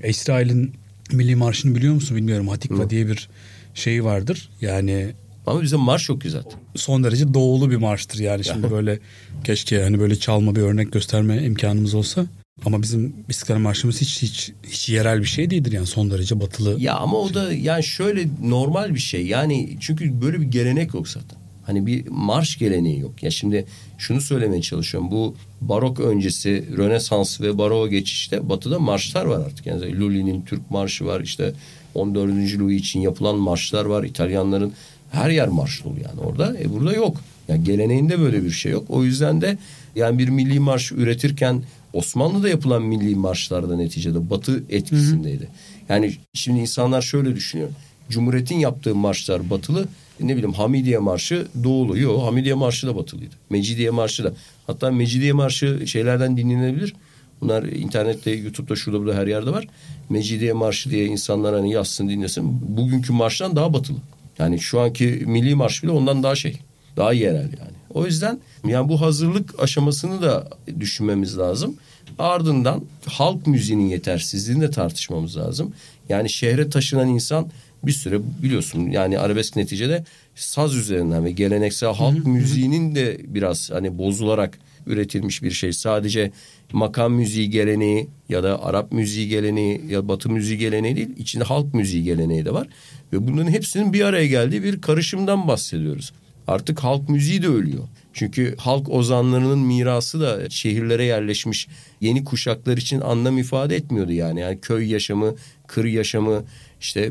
[0.05, 0.75] İsrail'in
[1.13, 2.49] milli marşını biliyor musun bilmiyorum.
[2.49, 2.91] Hatikva Hı.
[2.91, 3.29] diye bir
[3.75, 4.49] şey vardır.
[4.61, 5.15] Yani
[5.47, 6.43] ama bizim marş çok güzel.
[6.77, 8.45] Son derece doğulu bir marştır yani.
[8.45, 8.99] Şimdi böyle
[9.45, 12.27] keşke hani böyle çalma bir örnek gösterme imkanımız olsa.
[12.67, 16.81] Ama bizim İstiklal Marşımız hiç hiç hiç yerel bir şey değildir yani son derece batılı.
[16.81, 19.27] Ya ama o da yani şöyle normal bir şey.
[19.27, 21.39] Yani çünkü böyle bir gelenek yok zaten.
[21.69, 23.23] Hani bir marş geleneği yok.
[23.23, 23.65] Ya şimdi
[23.99, 25.11] şunu söylemeye çalışıyorum.
[25.11, 29.67] Bu barok öncesi Rönesans ve baroğa geçişte batıda marşlar var artık.
[29.67, 31.21] Yani Lully'nin Türk marşı var.
[31.21, 31.53] işte
[31.95, 32.59] 14.
[32.59, 34.05] Louis için yapılan marşlar var.
[34.05, 34.73] İtalyanların
[35.11, 36.57] her yer marş dolu yani orada.
[36.61, 37.21] E burada yok.
[37.49, 38.85] Yani geleneğinde böyle bir şey yok.
[38.89, 39.59] O yüzden de
[39.97, 45.45] yani bir milli marş üretirken Osmanlı'da yapılan milli marşlarda neticede Batı etkisindeydi.
[45.45, 45.53] Hı hı.
[45.89, 47.69] Yani şimdi insanlar şöyle düşünüyor.
[48.09, 49.89] Cumhuriyet'in yaptığı marşlar batılı.
[50.21, 51.99] Ne bileyim Hamidiye Marşı doğulu.
[51.99, 53.35] Yok Hamidiye Marşı da batılıydı.
[53.51, 54.33] Mecidiye Marşı da.
[54.67, 56.95] Hatta Mecidiye Marşı şeylerden dinlenebilir.
[57.41, 59.67] Bunlar internette, YouTube'da, şurada burada her yerde var.
[60.09, 62.77] Mecidiye Marşı diye insanlar hani yazsın dinlesin.
[62.77, 63.99] Bugünkü marştan daha batılı.
[64.39, 66.59] Yani şu anki milli marş bile ondan daha şey.
[66.99, 67.79] Daha yerel yani.
[67.95, 70.49] O yüzden yani bu hazırlık aşamasını da
[70.81, 71.77] düşünmemiz lazım.
[72.19, 75.73] Ardından halk müziğinin yetersizliğini de tartışmamız lazım.
[76.09, 77.49] Yani şehre taşınan insan
[77.83, 83.99] bir süre biliyorsun yani arabesk neticede saz üzerinden ve geleneksel halk müziğinin de biraz hani
[83.99, 85.73] bozularak üretilmiş bir şey.
[85.73, 86.31] Sadece
[86.73, 91.09] makam müziği geleneği ya da Arap müziği geleneği ya Batı müziği geleneği değil.
[91.19, 92.69] içinde halk müziği geleneği de var.
[93.13, 96.13] Ve bunların hepsinin bir araya geldiği bir karışımdan bahsediyoruz.
[96.49, 97.85] Artık halk müziği de ölüyor.
[98.13, 101.69] Çünkü halk ozanlarının mirası da şehirlere yerleşmiş
[102.01, 104.41] yeni kuşaklar için anlam ifade etmiyordu yani.
[104.41, 105.35] Yani köy yaşamı,
[105.67, 106.45] kır yaşamı
[106.81, 107.11] işte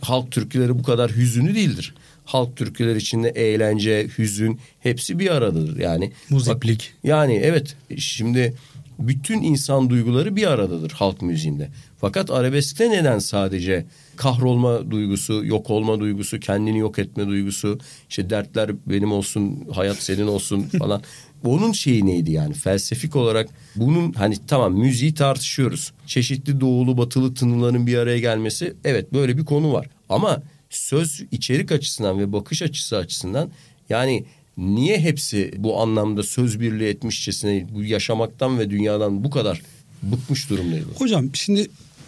[0.00, 1.94] halk türküleri bu kadar hüzünlü değildir.
[2.24, 6.12] Halk türküleri içinde eğlence, hüzün hepsi bir aradadır yani.
[6.30, 6.92] Muziplik.
[6.94, 8.54] Bak, yani evet şimdi
[8.98, 11.68] bütün insan duyguları bir aradadır halk müziğinde.
[12.00, 17.78] Fakat arabeskte neden sadece kahrolma duygusu, yok olma duygusu, kendini yok etme duygusu,
[18.08, 21.02] işte dertler benim olsun, hayat senin olsun falan.
[21.44, 25.92] Onun şeyi neydi yani felsefik olarak bunun hani tamam müziği tartışıyoruz.
[26.06, 29.86] Çeşitli doğulu batılı tınıların bir araya gelmesi evet böyle bir konu var.
[30.08, 33.50] Ama söz içerik açısından ve bakış açısı açısından
[33.88, 34.24] yani
[34.56, 39.62] niye hepsi bu anlamda söz birliği etmişçesine bu yaşamaktan ve dünyadan bu kadar
[40.02, 40.86] bıkmış durumdaydı?
[40.94, 41.66] Hocam şimdi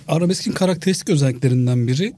[0.08, 2.12] arabeskin karakteristik özelliklerinden biri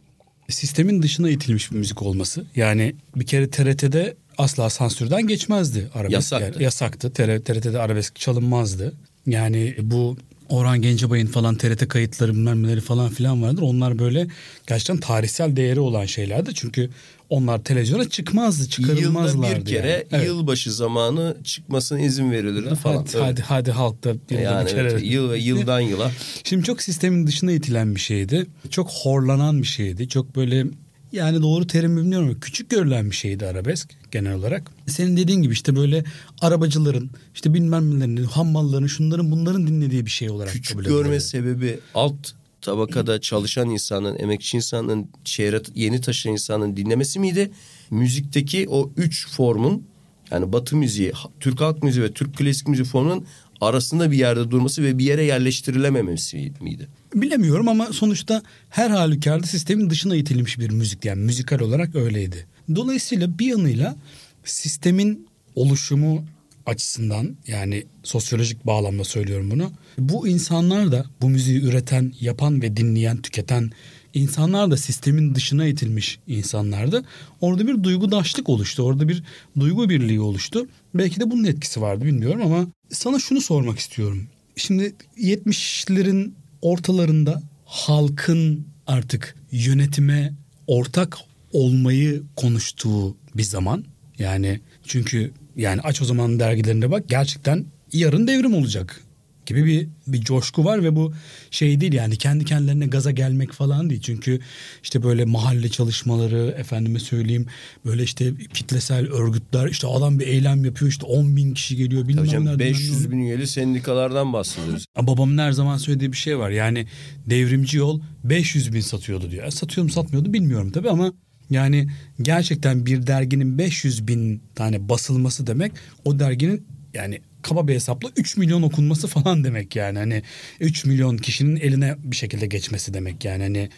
[0.48, 2.44] sistemin dışına itilmiş bir müzik olması.
[2.56, 6.12] Yani bir kere TRT'de asla sansürden geçmezdi arabesk.
[6.12, 6.44] Yasaktı.
[6.52, 7.12] Yani yasaktı.
[7.12, 8.94] TRT'de arabesk çalınmazdı.
[9.26, 10.16] Yani bu
[10.48, 13.62] Orhan Gencebay'ın falan TRT kayıtları bilmem neleri falan filan vardır.
[13.62, 14.26] Onlar böyle
[14.66, 16.50] gerçekten tarihsel değeri olan şeylerdi.
[16.54, 16.90] Çünkü
[17.30, 19.46] onlar televizyona çıkmazdı, çıkarılmazlardı.
[19.46, 20.04] Yılda bir kere yani.
[20.12, 20.26] evet.
[20.26, 22.96] yılbaşı zamanı çıkmasına izin verilirdi falan.
[22.96, 24.90] Hadi, hadi, hadi halkta yılda yani bir kere.
[24.90, 26.10] evet, yıl ve yıldan yıla.
[26.44, 28.46] Şimdi çok sistemin dışına itilen bir şeydi.
[28.70, 30.08] Çok horlanan bir şeydi.
[30.08, 30.66] Çok böyle
[31.12, 34.70] yani doğru terim bilmiyorum ama küçük görülen bir şeydi arabesk genel olarak.
[34.86, 36.04] Senin dediğin gibi işte böyle
[36.40, 42.32] arabacıların işte bilmem nelerin, hammalların, şunların bunların dinlediği bir şey olarak Küçük görme sebebi alt
[42.62, 47.50] tabakada çalışan insanın, emekçi insanın, şehre yeni taşıyan insanın dinlemesi miydi?
[47.90, 49.82] Müzikteki o üç formun
[50.30, 53.26] yani Batı müziği, Türk halk müziği ve Türk klasik müziği formunun
[53.60, 56.88] arasında bir yerde durması ve bir yere yerleştirilememesi miydi?
[57.14, 62.46] Bilemiyorum ama sonuçta her halükarda sistemin dışına itilmiş bir müzik yani müzikal olarak öyleydi.
[62.74, 63.96] Dolayısıyla bir yanıyla
[64.44, 66.24] sistemin oluşumu
[66.70, 69.72] açısından yani sosyolojik bağlamda söylüyorum bunu.
[69.98, 73.70] Bu insanlar da bu müziği üreten, yapan ve dinleyen, tüketen
[74.14, 77.04] insanlar da sistemin dışına itilmiş insanlardı.
[77.40, 78.82] Orada bir duygudaşlık oluştu.
[78.82, 79.22] Orada bir
[79.60, 80.66] duygu birliği oluştu.
[80.94, 84.26] Belki de bunun etkisi vardı bilmiyorum ama sana şunu sormak istiyorum.
[84.56, 90.34] Şimdi 70'lerin ortalarında halkın artık yönetime
[90.66, 91.18] ortak
[91.52, 93.84] olmayı konuştuğu bir zaman.
[94.18, 99.00] Yani çünkü yani aç o zaman dergilerine bak gerçekten yarın devrim olacak
[99.46, 101.12] gibi bir bir coşku var ve bu
[101.50, 104.00] şey değil yani kendi kendilerine gaza gelmek falan değil.
[104.00, 104.40] Çünkü
[104.82, 107.46] işte böyle mahalle çalışmaları efendime söyleyeyim
[107.86, 112.24] böyle işte kitlesel örgütler işte adam bir eylem yapıyor işte 10 bin kişi geliyor bilmem
[112.24, 114.84] Hocam nereden 500 bin üyeli sendikalardan bahsediyoruz.
[114.96, 116.50] Babamın her zaman söylediği bir şey var.
[116.50, 116.86] Yani
[117.26, 119.46] devrimci yol 500 bin satıyordu diyor.
[119.46, 121.12] E, Satıyor mu satmıyordu bilmiyorum tabii ama
[121.50, 121.88] yani
[122.22, 125.72] gerçekten bir derginin 500 bin tane basılması demek
[126.04, 129.98] o derginin yani kaba bir hesapla 3 milyon okunması falan demek yani.
[129.98, 130.22] Hani
[130.60, 133.42] 3 milyon kişinin eline bir şekilde geçmesi demek yani.
[133.42, 133.68] Hani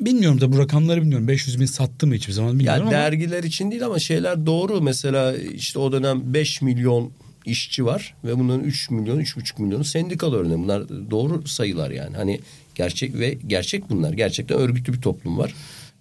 [0.00, 1.28] bilmiyorum da bu rakamları bilmiyorum.
[1.28, 3.04] 500 bin sattı mı hiçbir zaman bilmiyorum Yani ama.
[3.04, 4.80] dergiler için değil ama şeyler doğru.
[4.80, 7.12] Mesela işte o dönem 5 milyon
[7.46, 10.62] işçi var ve bunların 3 milyon, 3,5 milyonu sendikalı örneğin.
[10.62, 12.16] Bunlar doğru sayılar yani.
[12.16, 12.40] Hani
[12.74, 14.12] gerçek ve gerçek bunlar.
[14.12, 15.54] Gerçekten örgütlü bir toplum var.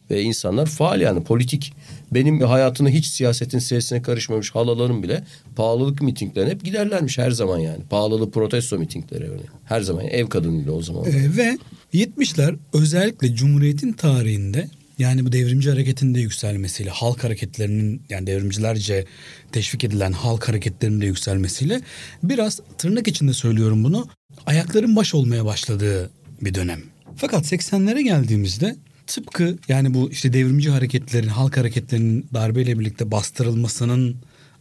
[0.10, 1.74] Ve insanlar faal yani politik.
[2.12, 5.24] Benim hayatını hiç siyasetin siyasetine karışmamış halalarım bile
[5.56, 7.84] pahalılık mitinglerine hep giderlermiş her zaman yani.
[7.89, 9.50] Pahalılık protesto mitingleri örneğin.
[9.65, 11.06] Her zaman ev kadınıyla o zaman.
[11.06, 11.58] Ee, ve
[11.93, 14.67] 70'ler özellikle Cumhuriyet'in tarihinde
[15.00, 19.06] yani bu devrimci hareketin de yükselmesiyle halk hareketlerinin yani devrimcilerce
[19.52, 21.82] teşvik edilen halk hareketlerinin de yükselmesiyle
[22.24, 24.08] biraz tırnak içinde söylüyorum bunu
[24.45, 26.10] ayakların baş olmaya başladığı
[26.41, 26.82] bir dönem.
[27.15, 28.76] Fakat 80'lere geldiğimizde
[29.10, 34.15] tıpkı yani bu işte devrimci hareketlerin halk hareketlerinin darbeyle birlikte bastırılmasının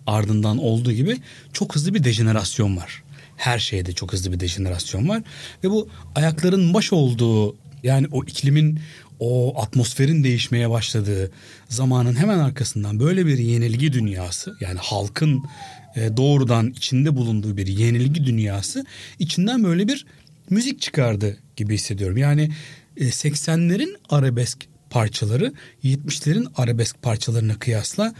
[0.06, 1.16] ardından olduğu gibi
[1.52, 3.02] çok hızlı bir dejenerasyon var.
[3.36, 5.22] Her şeyde çok hızlı bir dejenerasyon var
[5.64, 8.80] ve bu ayakların baş olduğu yani o iklimin
[9.20, 11.30] o atmosferin değişmeye başladığı
[11.68, 15.44] zamanın hemen arkasından böyle bir yenilgi dünyası yani halkın
[15.96, 18.86] e, doğrudan içinde bulunduğu bir yenilgi dünyası
[19.18, 20.06] içinden böyle bir
[20.50, 22.16] müzik çıkardı gibi hissediyorum.
[22.16, 22.50] Yani
[22.98, 25.52] 80'lerin arabesk parçaları
[25.84, 28.14] 70'lerin arabesk parçalarına kıyasla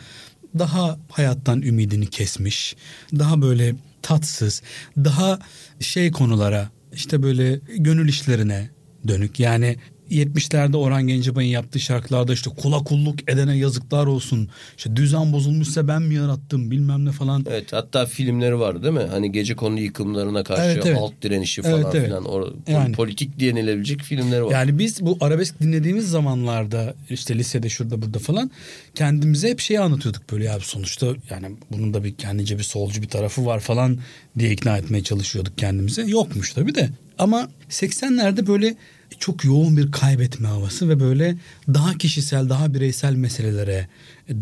[0.58, 2.76] daha hayattan ümidini kesmiş,
[3.18, 4.62] daha böyle tatsız,
[4.96, 5.38] daha
[5.80, 8.70] şey konulara işte böyle gönül işlerine
[9.08, 9.40] dönük.
[9.40, 9.76] Yani
[10.10, 14.48] 70'lerde Orhan Gencebay'ın yaptığı şarkılarda işte kula kulluk edene yazıklar olsun.
[14.76, 17.46] İşte düzen bozulmuşsa ben mi yarattım bilmem ne falan.
[17.50, 19.06] Evet hatta filmleri var değil mi?
[19.10, 20.98] Hani gece konu yıkımlarına karşı Evet, evet.
[21.00, 22.06] alt direnişi falan Evet, evet.
[22.06, 22.24] filan.
[22.24, 22.92] O, Yani.
[22.94, 24.52] Politik denilebilecek filmleri var.
[24.52, 28.50] Yani biz bu arabesk dinlediğimiz zamanlarda işte lisede şurada burada falan
[28.94, 33.08] kendimize hep şeyi anlatıyorduk böyle ya sonuçta yani bunun da bir kendince bir solcu bir
[33.08, 33.98] tarafı var falan
[34.38, 36.02] diye ikna etmeye çalışıyorduk kendimize.
[36.02, 36.90] Yokmuş tabii de.
[37.18, 38.76] Ama 80'lerde böyle
[39.18, 41.36] çok yoğun bir kaybetme havası ve böyle
[41.68, 43.88] daha kişisel, daha bireysel meselelere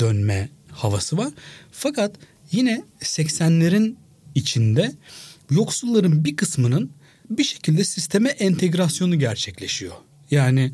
[0.01, 1.33] dönme havası var.
[1.73, 2.17] Fakat
[2.53, 3.95] yine 80'lerin
[4.35, 4.93] içinde
[5.51, 6.91] yoksulların bir kısmının
[7.31, 9.95] bir şekilde sisteme entegrasyonu gerçekleşiyor.
[10.31, 10.73] Yani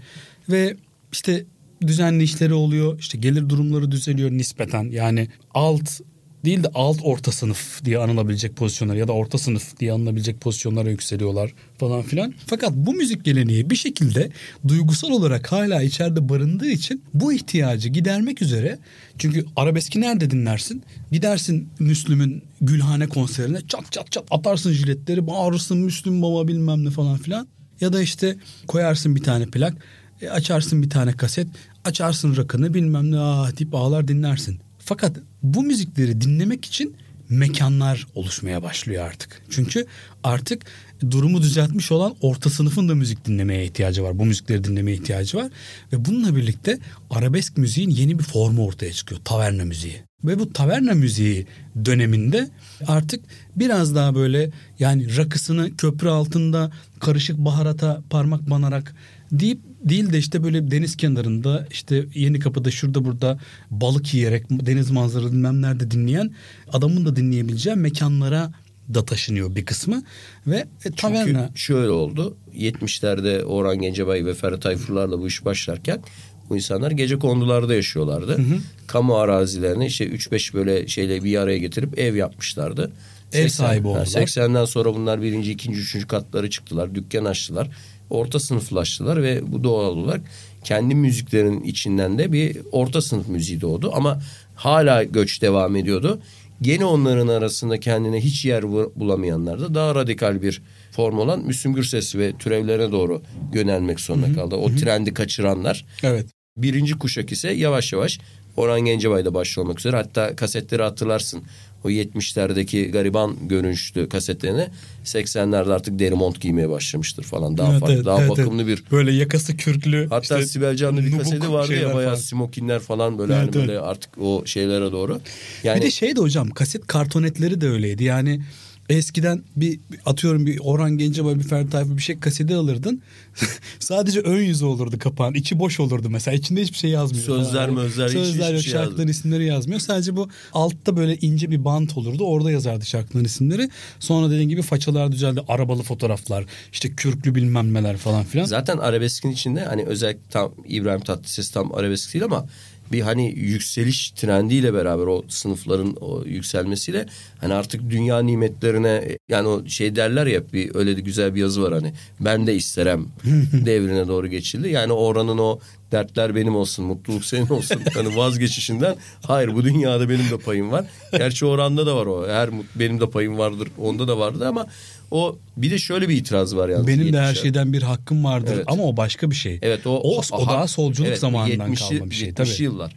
[0.49, 0.77] ve
[1.13, 1.45] işte
[1.87, 4.85] düzenli işleri oluyor, işte gelir durumları düzeliyor nispeten.
[4.91, 6.01] Yani alt
[6.45, 10.91] değil de alt orta sınıf diye anılabilecek pozisyonlar ya da orta sınıf diye anılabilecek pozisyonlara
[10.91, 12.35] yükseliyorlar falan filan.
[12.47, 14.31] Fakat bu müzik geleneği bir şekilde
[14.69, 18.79] duygusal olarak hala içeride barındığı için bu ihtiyacı gidermek üzere
[19.19, 20.83] çünkü arabeski nerede dinlersin?
[21.13, 27.19] Gidersin Müslüm'ün Gülhane konserine çat çat çat atarsın jiletleri bağırırsın Müslüm baba bilmem ne falan
[27.19, 27.49] filan.
[27.81, 29.75] Ya da işte koyarsın bir tane plak
[30.23, 31.47] e, açarsın bir tane kaset
[31.85, 34.61] açarsın rakını bilmem ne ah deyip ağlar dinlersin.
[34.85, 36.97] Fakat bu müzikleri dinlemek için
[37.29, 39.43] mekanlar oluşmaya başlıyor artık.
[39.51, 39.87] Çünkü
[40.25, 40.63] artık
[41.11, 44.19] durumu düzeltmiş olan orta sınıfın da müzik dinlemeye ihtiyacı var.
[44.19, 45.51] Bu müzikleri dinlemeye ihtiyacı var.
[45.93, 46.79] Ve bununla birlikte
[47.11, 49.21] arabesk müziğin yeni bir formu ortaya çıkıyor.
[49.25, 50.03] Taverna müziği.
[50.25, 51.47] Ve bu taverna müziği
[51.85, 52.51] döneminde
[52.87, 53.25] artık
[53.57, 58.95] biraz daha böyle yani rakısını köprü altında karışık baharata parmak banarak
[59.33, 63.39] deyip değil de işte böyle deniz kenarında işte yeni kapıda şurada burada
[63.71, 66.31] balık yiyerek deniz manzaralı bilmem nerede dinleyen
[66.73, 68.53] adamın da dinleyebileceği mekanlara
[68.95, 70.03] da taşınıyor bir kısmı
[70.47, 72.37] ve e, Çünkü taverna şöyle oldu.
[72.55, 76.03] 70'lerde Orhan Gencebay ve Ferhat Tayfurlar'la bu iş başlarken
[76.51, 78.39] bu insanlar gece kondularda yaşıyorlardı.
[78.87, 82.93] Kamu arazilerini işte 3-5 böyle şeyle bir araya getirip ev yapmışlardı.
[83.33, 84.07] Ev 80 sahibi oldular.
[84.07, 86.95] 80'den sonra bunlar birinci, ikinci, üçüncü katları çıktılar.
[86.95, 87.69] Dükkan açtılar.
[88.13, 90.21] Orta sınıflaştılar ve bu doğal olarak
[90.65, 93.91] kendi müziklerinin içinden de bir orta sınıf müziği doğdu.
[93.95, 94.23] Ama
[94.55, 96.21] hala göç devam ediyordu.
[96.63, 101.75] Gene onların arasında kendine hiç yer bu- bulamayanlar da daha radikal bir form olan Müslüm
[101.75, 103.23] Gürses ve türevlerine doğru
[103.55, 104.55] yönelmek zorunda kaldı.
[104.57, 105.85] O trendi kaçıranlar.
[106.03, 108.19] evet Birinci kuşak ise yavaş yavaş
[108.57, 109.97] Orhan Gencebay'da başlamak üzere.
[109.97, 111.43] Hatta kasetleri hatırlarsın.
[111.85, 114.67] O 70'lerdeki gariban görünüşlü kasetlerini
[115.05, 117.59] 80'lerde artık deri mont giymeye başlamıştır falan.
[117.59, 121.05] Daha Evet, farklı, evet, daha evet, bakımlı bir böyle yakası kürklü Hatta işte Sibel Can'da
[121.05, 122.15] bir kaseti vardı ya bayağı falan.
[122.23, 125.21] smokinler falan böyle Evet, hani böyle artık o şeylere doğru.
[125.65, 128.05] Yani Bir de şey de hocam kaset kartonetleri de öyleydi.
[128.05, 128.41] Yani
[128.89, 133.03] eskiden bir atıyorum bir Orhan Gencebay bir Ferdi Tayfur bir şey kaseti alırdın.
[133.79, 135.35] Sadece ön yüzü olurdu kapağın.
[135.35, 136.35] içi boş olurdu mesela.
[136.37, 137.25] İçinde hiçbir şey yazmıyor.
[137.27, 137.75] Sözler falan.
[137.75, 138.63] mözler, hiç- Sözler yok.
[138.63, 139.81] şey şarkıların isimleri yazmıyor.
[139.81, 142.25] Sadece bu altta böyle ince bir bant olurdu.
[142.25, 143.71] Orada yazardı şarkıların isimleri.
[144.01, 145.41] Sonra dediğin gibi façalar düzeldi.
[145.49, 146.45] Arabalı fotoğraflar.
[146.73, 148.45] işte kürklü bilmem neler falan filan.
[148.45, 152.47] zaten arabeskin içinde hani özellikle tam İbrahim Tatlıses tam arabesk değil ama
[152.93, 157.07] bir hani yükseliş trendiyle beraber o sınıfların o yükselmesiyle
[157.41, 161.63] hani artık dünya nimetlerine yani o şey derler ya bir öyle de güzel bir yazı
[161.63, 163.09] var hani ben de isterim
[163.53, 164.69] devrine doğru geçildi.
[164.69, 165.59] Yani oranın o
[165.93, 170.85] dertler benim olsun mutluluk senin olsun hani vazgeçişinden hayır bu dünyada benim de payım var.
[171.13, 174.67] Gerçi oranda da var o her benim de payım vardır onda da vardı ama
[175.13, 176.87] o bir de şöyle bir itiraz var yalnız.
[176.87, 177.43] Benim de her 70'ler.
[177.43, 178.65] şeyden bir hakkım vardır Evet.
[178.69, 179.59] ama o başka bir şey.
[179.63, 182.63] Evet o o, o daha ha- solculuk evet, zamanından 70'li kalma bir şey 70'li tabii.
[182.63, 182.97] yıllar.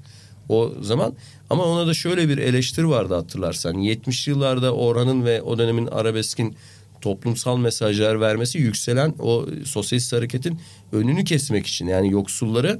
[0.50, 1.14] O zaman
[1.50, 3.76] ama ona da şöyle bir eleştiri vardı hatırlarsan.
[3.76, 6.56] 70'li yıllarda Orhan'ın ve o dönemin arabeskin
[7.02, 10.60] toplumsal mesajlar vermesi yükselen o sosyalist hareketin
[10.92, 12.78] önünü kesmek için yani yoksulları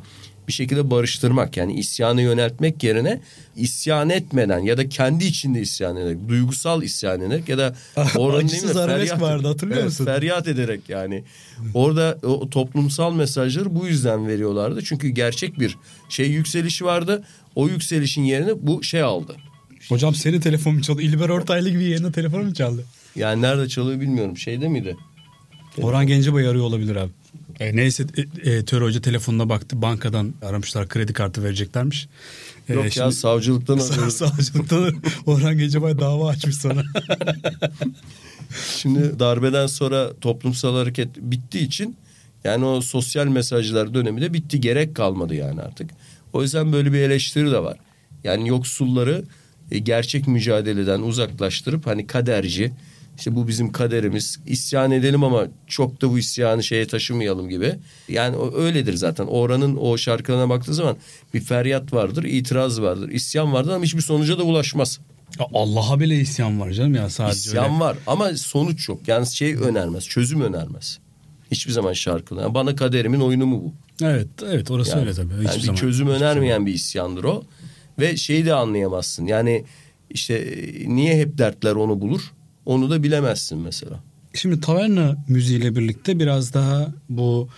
[0.48, 3.20] bir şekilde barıştırmak yani isyanı yöneltmek yerine
[3.56, 8.88] isyan etmeden ya da kendi içinde isyan ederek duygusal isyan ederek ya da Acısız değil
[8.88, 8.92] mi?
[8.92, 10.06] Feryat- vardı, hatırlıyor Evet, musun?
[10.06, 11.24] feryat ederek yani.
[11.74, 14.84] Orada o toplumsal mesajları bu yüzden veriyorlardı.
[14.84, 15.78] Çünkü gerçek bir
[16.10, 17.24] şey yükselişi vardı.
[17.56, 19.36] O yükselişin yerine bu şey aldı.
[19.90, 21.02] Hocam senin telefonun çaldı.
[21.02, 22.84] İlber Ortaylı gibi yerine telefon mu çaldı?
[23.16, 24.38] Yani nerede çalıyor bilmiyorum.
[24.38, 24.98] Şeyde miydi?
[25.82, 27.12] Orhan Gencebay arıyor olabilir abi.
[27.60, 28.06] E, neyse
[28.44, 29.82] e, e, Töre Hoca telefonuna baktı.
[29.82, 32.08] Bankadan aramışlar kredi kartı vereceklermiş.
[32.70, 34.14] E, Yok ya şimdi- savcılıktan Sa- arıyoruz.
[34.14, 36.84] Savcılıktan Orhan Gencebay dava açmış sana.
[38.78, 41.98] Şimdi darbeden sonra toplumsal hareket bittiği için
[42.44, 44.62] yani o sosyal mesajlar dönemi de bitti.
[44.62, 45.90] Gerek kalmadı yani artık.
[46.34, 47.78] O yüzden böyle bir eleştiri de var.
[48.24, 49.24] Yani yoksulları
[49.72, 52.72] e, gerçek mücadeleden uzaklaştırıp hani kaderci
[53.18, 54.40] İşte bu bizim kaderimiz.
[54.46, 57.76] İsyan edelim ama çok da bu isyanı şeye taşımayalım gibi.
[58.10, 59.26] Yani öyledir zaten.
[59.26, 60.98] Oranın o şarkılarına baktığı zaman
[61.34, 65.00] bir feryat vardır, itiraz vardır, isyan vardır ama hiçbir sonuca da ulaşmaz.
[65.54, 67.80] Allah'a bile isyan var canım ya sadece İsyan öyle.
[67.80, 69.08] var ama sonuç yok.
[69.08, 71.00] Yani şey önermez, çözüm önermez.
[71.52, 72.42] Hiçbir zaman şarkılar.
[72.44, 73.74] Yani bana kaderimin oyunu mu bu?
[74.06, 75.34] Evet, evet orası Yani, öyle tabii.
[75.34, 75.76] yani Hiçbir bir zaman.
[75.80, 77.44] çözüm önermeyen bir isyandır o.
[78.00, 79.26] Ve şeyi de anlayamazsın.
[79.26, 79.66] Yani
[80.10, 82.22] işte e, niye hep dertler onu bulur?
[82.66, 84.00] Onu da bilemezsin mesela.
[84.34, 87.50] Şimdi taverna müziğiyle birlikte biraz daha bu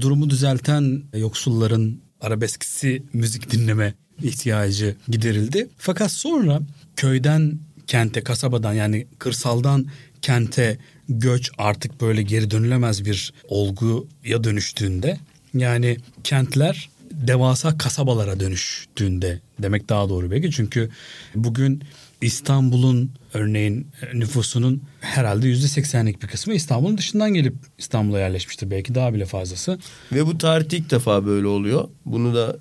[0.00, 5.68] durumu düzelten yoksulların arabeski müzik dinleme ihtiyacı giderildi.
[5.78, 6.60] Fakat sonra
[6.96, 9.86] köyden kente, kasabadan yani kırsaldan
[10.22, 15.18] kente göç artık böyle geri dönülemez bir olguya dönüştüğünde
[15.54, 20.50] yani kentler devasa kasabalara dönüştüğünde demek daha doğru belki.
[20.50, 20.90] Çünkü
[21.34, 21.82] bugün
[22.22, 28.70] İstanbul'un örneğin nüfusunun herhalde yüzde seksenlik bir kısmı İstanbul'un dışından gelip İstanbul'a yerleşmiştir.
[28.70, 29.78] Belki daha bile fazlası.
[30.12, 31.88] Ve bu tarihte ilk defa böyle oluyor.
[32.06, 32.56] Bunu da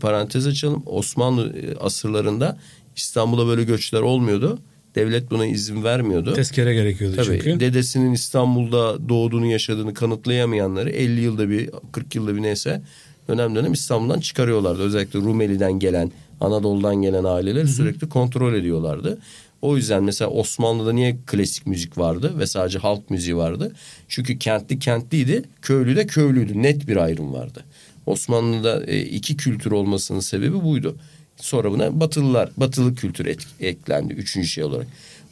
[0.00, 0.82] parantez açalım.
[0.86, 2.58] Osmanlı e, asırlarında
[2.96, 4.58] İstanbul'a böyle göçler olmuyordu.
[4.94, 6.34] Devlet buna izin vermiyordu.
[6.34, 7.60] Tezkere gerekiyordu Tabii çünkü.
[7.60, 12.82] dedesinin İstanbul'da doğduğunu yaşadığını kanıtlayamayanları 50 yılda bir 40 yılda bir neyse
[13.28, 14.82] dönem dönem İstanbul'dan çıkarıyorlardı.
[14.82, 19.18] Özellikle Rumeli'den gelen Anadolu'dan gelen aileler sürekli kontrol ediyorlardı.
[19.62, 23.72] O yüzden mesela Osmanlı'da niye klasik müzik vardı ve sadece halk müziği vardı?
[24.08, 26.62] Çünkü kentli kentliydi, köylü de köylüydü.
[26.62, 27.64] Net bir ayrım vardı.
[28.06, 30.96] Osmanlı'da e, iki kültür olmasının sebebi buydu.
[31.36, 34.86] Sonra buna batılılar, batılı kültür et- eklendi üçüncü şey olarak.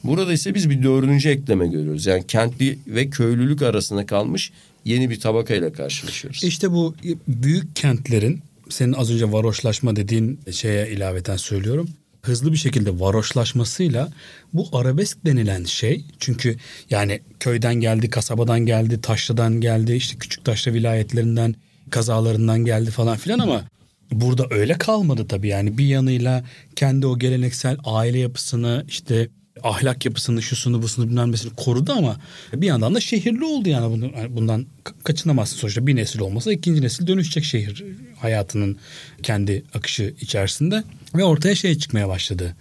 [0.04, 2.06] Burada ise biz bir dördüncü ekleme görüyoruz.
[2.06, 4.52] Yani kentli ve köylülük arasında kalmış
[4.84, 6.44] yeni bir tabakayla karşılaşıyoruz.
[6.44, 6.94] İşte bu
[7.28, 11.88] büyük kentlerin senin az önce varoşlaşma dediğin şeye ilaveten söylüyorum.
[12.22, 14.08] Hızlı bir şekilde varoşlaşmasıyla
[14.52, 16.56] bu arabesk denilen şey çünkü
[16.90, 21.54] yani köyden geldi, kasabadan geldi, taşlıdan geldi, işte küçük taşla vilayetlerinden,
[21.90, 23.64] kazalarından geldi falan filan ama
[24.12, 26.44] burada öyle kalmadı tabii yani bir yanıyla
[26.76, 29.28] kendi o geleneksel aile yapısını işte
[29.62, 32.16] ahlak yapısını şusunu busunu bilmem nesini korudu ama
[32.54, 33.92] bir yandan da şehirli oldu yani.
[33.92, 35.86] Bundan, bundan ka- kaçınamazsın sonuçta.
[35.86, 37.84] Bir nesil olmasa ikinci nesil dönüşecek şehir
[38.18, 38.76] hayatının
[39.22, 40.84] kendi akışı içerisinde.
[41.14, 42.56] Ve ortaya şey çıkmaya başladı.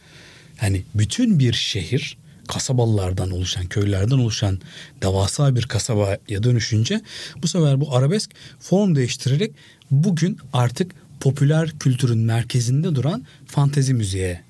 [0.62, 4.60] Yani bütün bir şehir kasabalılardan oluşan, köylerden oluşan
[5.03, 7.01] devasa bir kasabaya dönüşünce
[7.38, 9.51] bu sefer bu arabesk form değiştirerek
[9.91, 14.41] bugün artık popüler kültürün merkezinde duran fantezi müziğe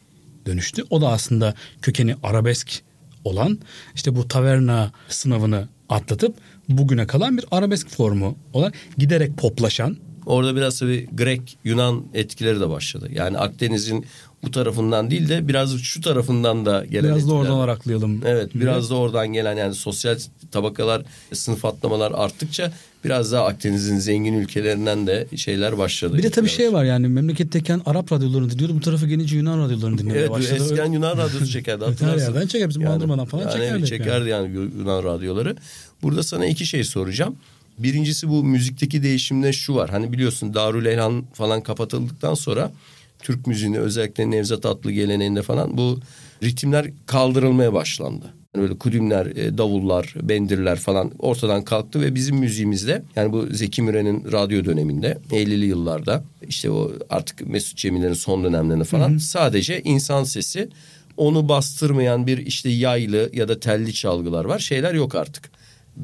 [0.45, 0.83] dönüştü.
[0.89, 2.81] O da aslında kökeni arabesk
[3.23, 3.59] olan
[3.95, 6.35] işte bu taverna sınavını atlatıp
[6.69, 12.69] bugüne kalan bir arabesk formu olan giderek poplaşan Orada biraz tabii Grek, Yunan etkileri de
[12.69, 13.09] başladı.
[13.13, 14.05] Yani Akdeniz'in
[14.43, 17.63] bu tarafından değil de biraz şu tarafından da gelen biraz da etkiler oradan var.
[17.63, 18.21] araklayalım.
[18.25, 20.19] Evet biraz da oradan gelen yani sosyal
[20.51, 21.03] tabakalar,
[21.33, 22.71] sınıf atlamalar arttıkça
[23.05, 26.17] biraz daha Akdeniz'in zengin ülkelerinden de şeyler başladı.
[26.17, 28.75] Bir de tabii şey var yani memleketteyken Arap radyolarını dinliyordu.
[28.75, 30.63] Bu tarafa gelince Yunan radyolarını dinlemeye Evet başladı.
[30.63, 32.69] eskiden Yunan radyosu çekerdi her yerden çeker.
[32.69, 34.53] Bizim Bandırma'dan falan yani çekerdik evet, çekerdi yani.
[34.53, 35.55] Yunan radyoları.
[36.01, 37.35] Burada sana iki şey soracağım.
[37.77, 39.89] Birincisi bu müzikteki değişimde şu var.
[39.89, 42.71] Hani biliyorsun Darül Elhan falan kapatıldıktan sonra
[43.19, 45.99] Türk müziğinde özellikle Nevzat Atlı geleneğinde falan bu
[46.43, 48.33] ritimler kaldırılmaya başlandı.
[48.55, 54.31] Böyle kudümler, e, davullar, bendirler falan ortadan kalktı ve bizim müziğimizde yani bu Zeki Müren'in
[54.31, 60.69] radyo döneminde 50'li yıllarda işte o artık Mesut Cemil'lerin son dönemlerinde falan sadece insan sesi
[61.17, 64.59] onu bastırmayan bir işte yaylı ya da telli çalgılar var.
[64.59, 65.51] Şeyler yok artık.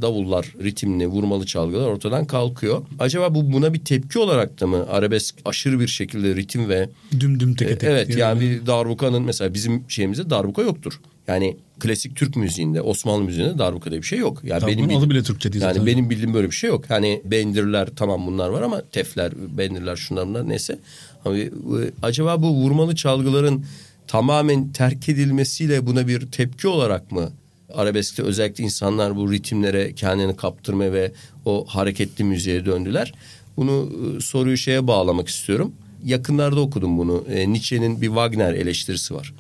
[0.02, 2.82] Davullar, ritimli, vurmalı çalgılar ortadan kalkıyor.
[3.00, 7.40] Acaba bu buna bir tepki olarak da mı arabesk aşırı bir şekilde ritim ve Düm
[7.40, 7.90] düm teke tek.
[7.90, 11.00] evet yani bir darbukanın mesela bizim şeyimizde darbuka yoktur.
[11.30, 14.40] Yani klasik Türk müziğinde, Osmanlı müziğinde darbuka diye bir şey yok.
[14.44, 15.86] Yani Darbukanın benim adı bile Türkçe değil Yani zaten.
[15.86, 16.86] benim bildiğim böyle bir şey yok.
[16.88, 20.80] Hani bendirler tamam bunlar var ama tefler, bendirler şunlar bunlar neyse.
[21.26, 21.50] Ama e,
[22.02, 23.66] acaba bu vurmalı çalgıların
[24.08, 27.30] tamamen terk edilmesiyle buna bir tepki olarak mı
[27.74, 31.12] arabeskte özellikle insanlar bu ritimlere kendini kaptırma ve
[31.46, 33.14] o hareketli müziğe döndüler.
[33.58, 35.74] Bunu e, soruyu şeye bağlamak istiyorum.
[36.06, 37.26] Yakınlarda okudum bunu.
[37.34, 39.34] E, Nietzsche'nin bir Wagner eleştirisi var.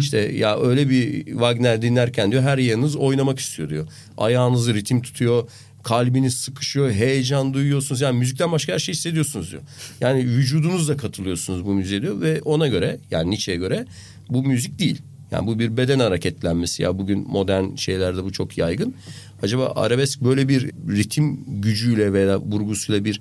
[0.00, 3.86] İşte ya öyle bir Wagner dinlerken diyor her yanınız oynamak istiyor diyor.
[4.16, 5.48] Ayağınızı ritim tutuyor,
[5.82, 8.00] kalbiniz sıkışıyor, heyecan duyuyorsunuz.
[8.00, 9.62] Yani müzikten başka her şey hissediyorsunuz diyor.
[10.00, 13.86] Yani vücudunuzla katılıyorsunuz bu müziğe diyor ve ona göre yani Nietzsche'ye göre
[14.30, 15.02] bu müzik değil.
[15.30, 18.94] Yani bu bir beden hareketlenmesi ya bugün modern şeylerde bu çok yaygın.
[19.42, 23.20] Acaba arabesk böyle bir ritim gücüyle veya vurgusuyla bir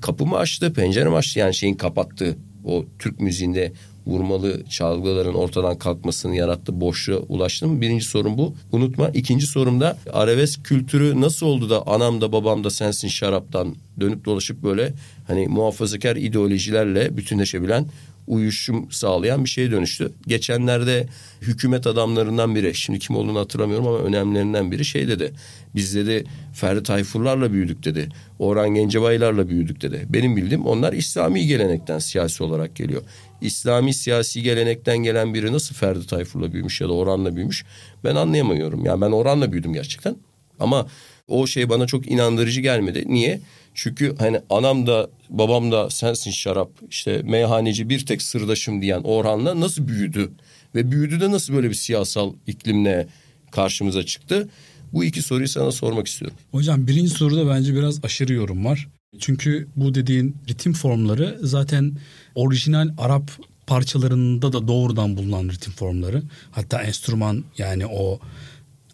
[0.00, 1.38] kapı mı açtı, pencere mi açtı?
[1.38, 3.72] Yani şeyin kapattığı o Türk müziğinde
[4.06, 7.80] vurmalı çalgıların ortadan kalkmasını yarattığı boşluğa ulaştım.
[7.80, 8.54] Birinci sorum bu.
[8.72, 9.08] Unutma.
[9.08, 14.24] İkinci sorum da arabesk kültürü nasıl oldu da anam da babam da sensin şaraptan dönüp
[14.24, 14.92] dolaşıp böyle
[15.26, 17.86] hani muhafazakar ideolojilerle bütünleşebilen
[18.26, 20.12] uyuşum sağlayan bir şeye dönüştü.
[20.26, 21.06] Geçenlerde
[21.42, 25.32] hükümet adamlarından biri, şimdi kim olduğunu hatırlamıyorum ama önemlilerinden biri şey dedi.
[25.74, 26.24] Biz dedi
[26.54, 28.08] Ferdi Tayfurlarla büyüdük dedi.
[28.38, 30.06] Orhan Gencebaylarla büyüdük dedi.
[30.08, 33.02] Benim bildiğim onlar İslami gelenekten siyasi olarak geliyor.
[33.40, 37.64] İslami siyasi gelenekten gelen biri nasıl Ferdi Tayfur'la büyümüş ya da Orhan'la büyümüş
[38.04, 38.84] ben anlayamıyorum.
[38.84, 40.16] Yani ben Orhan'la büyüdüm gerçekten.
[40.60, 40.86] Ama
[41.28, 43.04] o şey bana çok inandırıcı gelmedi.
[43.06, 43.40] Niye?
[43.74, 49.60] Çünkü hani anam da babam da sensin şarap işte meyhaneci bir tek sırdaşım diyen Orhan'la
[49.60, 50.30] nasıl büyüdü?
[50.74, 53.06] Ve büyüdü de nasıl böyle bir siyasal iklimle
[53.50, 54.48] karşımıza çıktı?
[54.92, 56.36] Bu iki soruyu sana sormak istiyorum.
[56.50, 58.88] Hocam birinci soruda bence biraz aşırı yorum var.
[59.18, 61.92] Çünkü bu dediğin ritim formları zaten
[62.34, 63.30] orijinal Arap
[63.66, 66.22] parçalarında da doğrudan bulunan ritim formları.
[66.50, 68.20] Hatta enstrüman yani o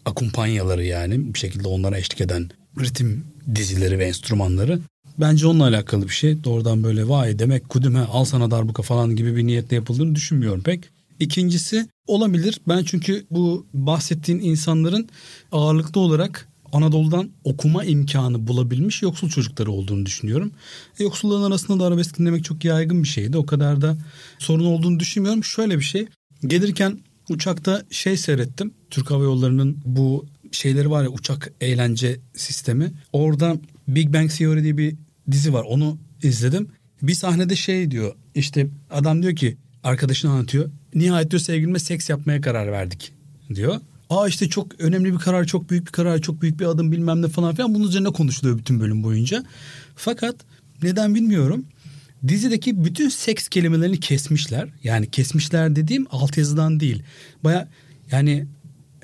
[0.05, 2.49] akumpanyaları yani bir şekilde onlara eşlik eden
[2.79, 3.25] ritim
[3.55, 4.79] dizileri ve enstrümanları.
[5.17, 6.43] Bence onunla alakalı bir şey.
[6.43, 10.89] Doğrudan böyle vay demek kudüme al sana darbuka falan gibi bir niyetle yapıldığını düşünmüyorum pek.
[11.19, 12.61] İkincisi olabilir.
[12.67, 15.09] Ben çünkü bu bahsettiğin insanların
[15.51, 20.51] ağırlıklı olarak Anadolu'dan okuma imkanı bulabilmiş yoksul çocukları olduğunu düşünüyorum.
[20.99, 23.37] Yoksulların arasında da arabesk dinlemek çok yaygın bir şeydi.
[23.37, 23.97] O kadar da
[24.39, 25.43] sorun olduğunu düşünmüyorum.
[25.43, 26.07] Şöyle bir şey.
[26.47, 26.99] Gelirken
[27.29, 28.73] uçakta şey seyrettim.
[28.89, 32.91] Türk Hava Yolları'nın bu şeyleri var ya uçak eğlence sistemi.
[33.13, 33.57] Orada
[33.87, 34.95] Big Bang Theory diye bir
[35.31, 35.63] dizi var.
[35.63, 36.67] Onu izledim.
[37.01, 38.15] Bir sahnede şey diyor.
[38.35, 40.69] İşte adam diyor ki arkadaşını anlatıyor.
[40.95, 43.13] Nihayet diyor sevgilime seks yapmaya karar verdik
[43.55, 43.79] diyor.
[44.09, 47.21] Aa işte çok önemli bir karar, çok büyük bir karar, çok büyük bir adım bilmem
[47.21, 47.75] ne falan filan.
[47.75, 49.43] Bunun üzerine konuşuluyor bütün bölüm boyunca.
[49.95, 50.35] Fakat
[50.83, 51.65] neden bilmiyorum.
[52.27, 54.69] Dizideki bütün seks kelimelerini kesmişler.
[54.83, 57.03] Yani kesmişler dediğim altyazıdan değil.
[57.43, 57.69] Baya
[58.11, 58.45] yani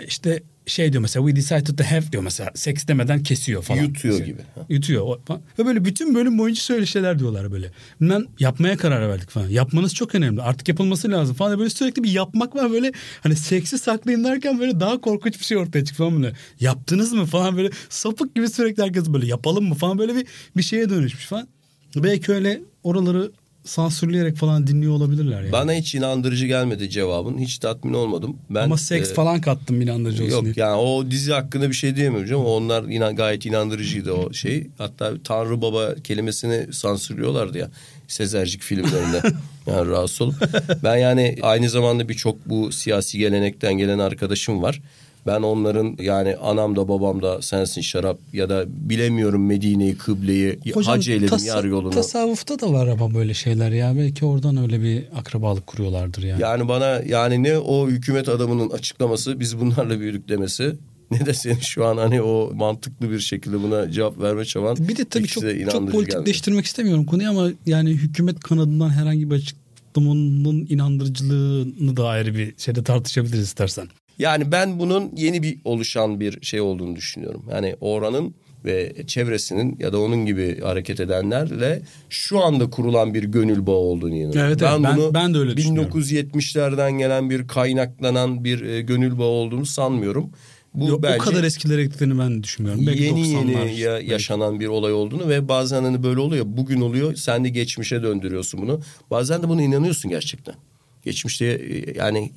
[0.07, 3.84] işte şey diyor mesela we decided to have diyor mesela seks demeden kesiyor falan.
[3.84, 4.41] Yutuyor gibi.
[4.70, 5.01] Yutuyor.
[5.01, 5.41] O- falan.
[5.59, 7.72] Ve böyle bütün bölüm boyunca şöyle şeyler diyorlar böyle.
[8.01, 9.49] Bilmem yapmaya karar verdik falan.
[9.49, 10.41] Yapmanız çok önemli.
[10.41, 11.59] Artık yapılması lazım falan.
[11.59, 12.91] Böyle sürekli bir yapmak var böyle.
[13.24, 16.36] Hani seksi saklayın derken böyle daha korkunç bir şey ortaya çıkıyor falan böyle.
[16.59, 20.26] Yaptınız mı falan böyle sapık gibi sürekli herkes böyle yapalım mı falan böyle bir,
[20.57, 21.47] bir şeye dönüşmüş falan.
[21.95, 23.31] Belki öyle oraları
[23.63, 25.51] sansürleyerek falan dinliyor olabilirler yani.
[25.51, 27.37] Bana hiç inandırıcı gelmedi cevabın.
[27.37, 28.37] Hiç tatmin olmadım.
[28.49, 30.53] Ben Ama seks e, falan kattım inandırıcı olsun Yok diye.
[30.57, 32.45] yani o dizi hakkında bir şey diyemiyorum canım.
[32.45, 34.67] Onlar inan, gayet inandırıcıydı o şey.
[34.77, 37.69] Hatta Tanrı Baba kelimesini sansürlüyorlardı ya.
[38.07, 39.21] Sezercik filmlerinde.
[39.67, 40.35] yani rahatsız olup.
[40.83, 44.81] Ben yani aynı zamanda birçok bu siyasi gelenekten gelen arkadaşım var.
[45.26, 51.09] Ben onların yani anam da babam da sensin şarap ya da bilemiyorum Medine'yi, kıbleyi, hac
[51.09, 51.91] eyledim yar yolunu.
[51.91, 53.95] Tasavvufta da var ama böyle şeyler ya.
[53.97, 56.41] Belki oradan öyle bir akrabalık kuruyorlardır yani.
[56.41, 60.76] Yani bana yani ne o hükümet adamının açıklaması biz bunlarla büyüdük demesi
[61.11, 64.78] ne de senin şu an hani o mantıklı bir şekilde buna cevap verme çaban.
[64.80, 69.36] Bir de tabii çok, de çok politikleştirmek istemiyorum konuyu ama yani hükümet kanadından herhangi bir
[69.36, 73.88] açıklamanın inandırıcılığını da ayrı bir şeyde tartışabiliriz istersen.
[74.20, 77.43] Yani ben bunun yeni bir oluşan bir şey olduğunu düşünüyorum.
[77.51, 83.65] Yani Orhan'ın ve çevresinin ya da onun gibi hareket edenlerle şu anda kurulan bir gönül
[83.65, 84.41] bağı olduğunu inanıyorum.
[84.41, 84.80] Evet, evet.
[84.84, 85.91] Ben- ben de öyle düşünüyorum.
[86.01, 90.30] 1970'lerden gelen bir kaynaklanan bir e, gönül bağı olduğunu sanmıyorum.
[90.74, 92.88] Bu Yok, bence o kadar eskilere gittiğini ben düşünmüyorum.
[92.88, 93.67] Belki yeni 90'lar.
[93.67, 96.45] yeni ya- yaşanan bir olay olduğunu ve bazen hani böyle oluyor.
[96.47, 98.82] Bugün oluyor sen de geçmişe döndürüyorsun bunu.
[99.11, 100.55] Bazen de buna inanıyorsun gerçekten.
[101.03, 102.32] Geçmişte e, yani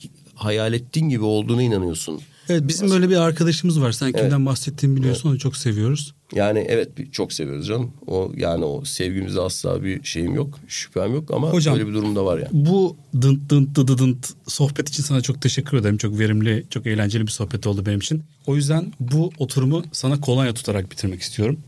[0.44, 2.20] hayal ettiğin gibi olduğuna inanıyorsun.
[2.48, 3.92] Evet bizim böyle bir arkadaşımız var.
[3.92, 6.14] Sen kimden bahsettiğimi biliyorsun onu çok seviyoruz.
[6.34, 7.90] Yani evet bir- çok seviyoruz canım.
[8.06, 12.16] O yani o sevgimize asla bir şeyim yok, şüphem yok ama Hocam, böyle bir durum
[12.16, 12.48] da var yani.
[12.52, 15.96] Bu dınt dınt dı dı dınt sohbet için sana çok teşekkür ederim.
[15.96, 18.22] Çok verimli, çok eğlenceli bir sohbet oldu benim için.
[18.46, 21.58] O yüzden bu oturumu sana kolonya tutarak bitirmek istiyorum.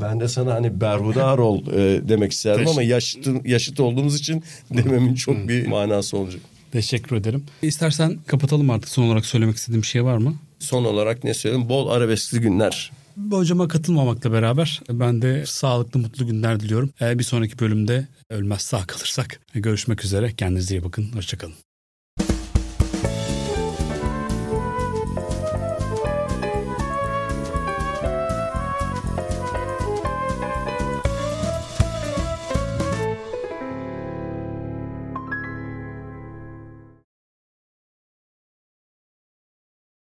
[0.00, 5.14] Ben de sana hani berhudar ol e, demek isterdim ama yaşıt, yaşıt olduğumuz için dememin
[5.14, 6.40] çok bir manası olacak.
[6.74, 7.44] Teşekkür ederim.
[7.62, 8.88] İstersen kapatalım artık.
[8.88, 10.34] Son olarak söylemek istediğim bir şey var mı?
[10.58, 11.68] Son olarak ne söyleyeyim?
[11.68, 12.92] Bol arabeskli günler.
[13.30, 16.90] Hocama katılmamakla beraber ben de sağlıklı mutlu günler diliyorum.
[17.00, 20.32] Bir sonraki bölümde ölmez sağ kalırsak görüşmek üzere.
[20.32, 21.10] Kendinize iyi bakın.
[21.14, 21.54] Hoşçakalın.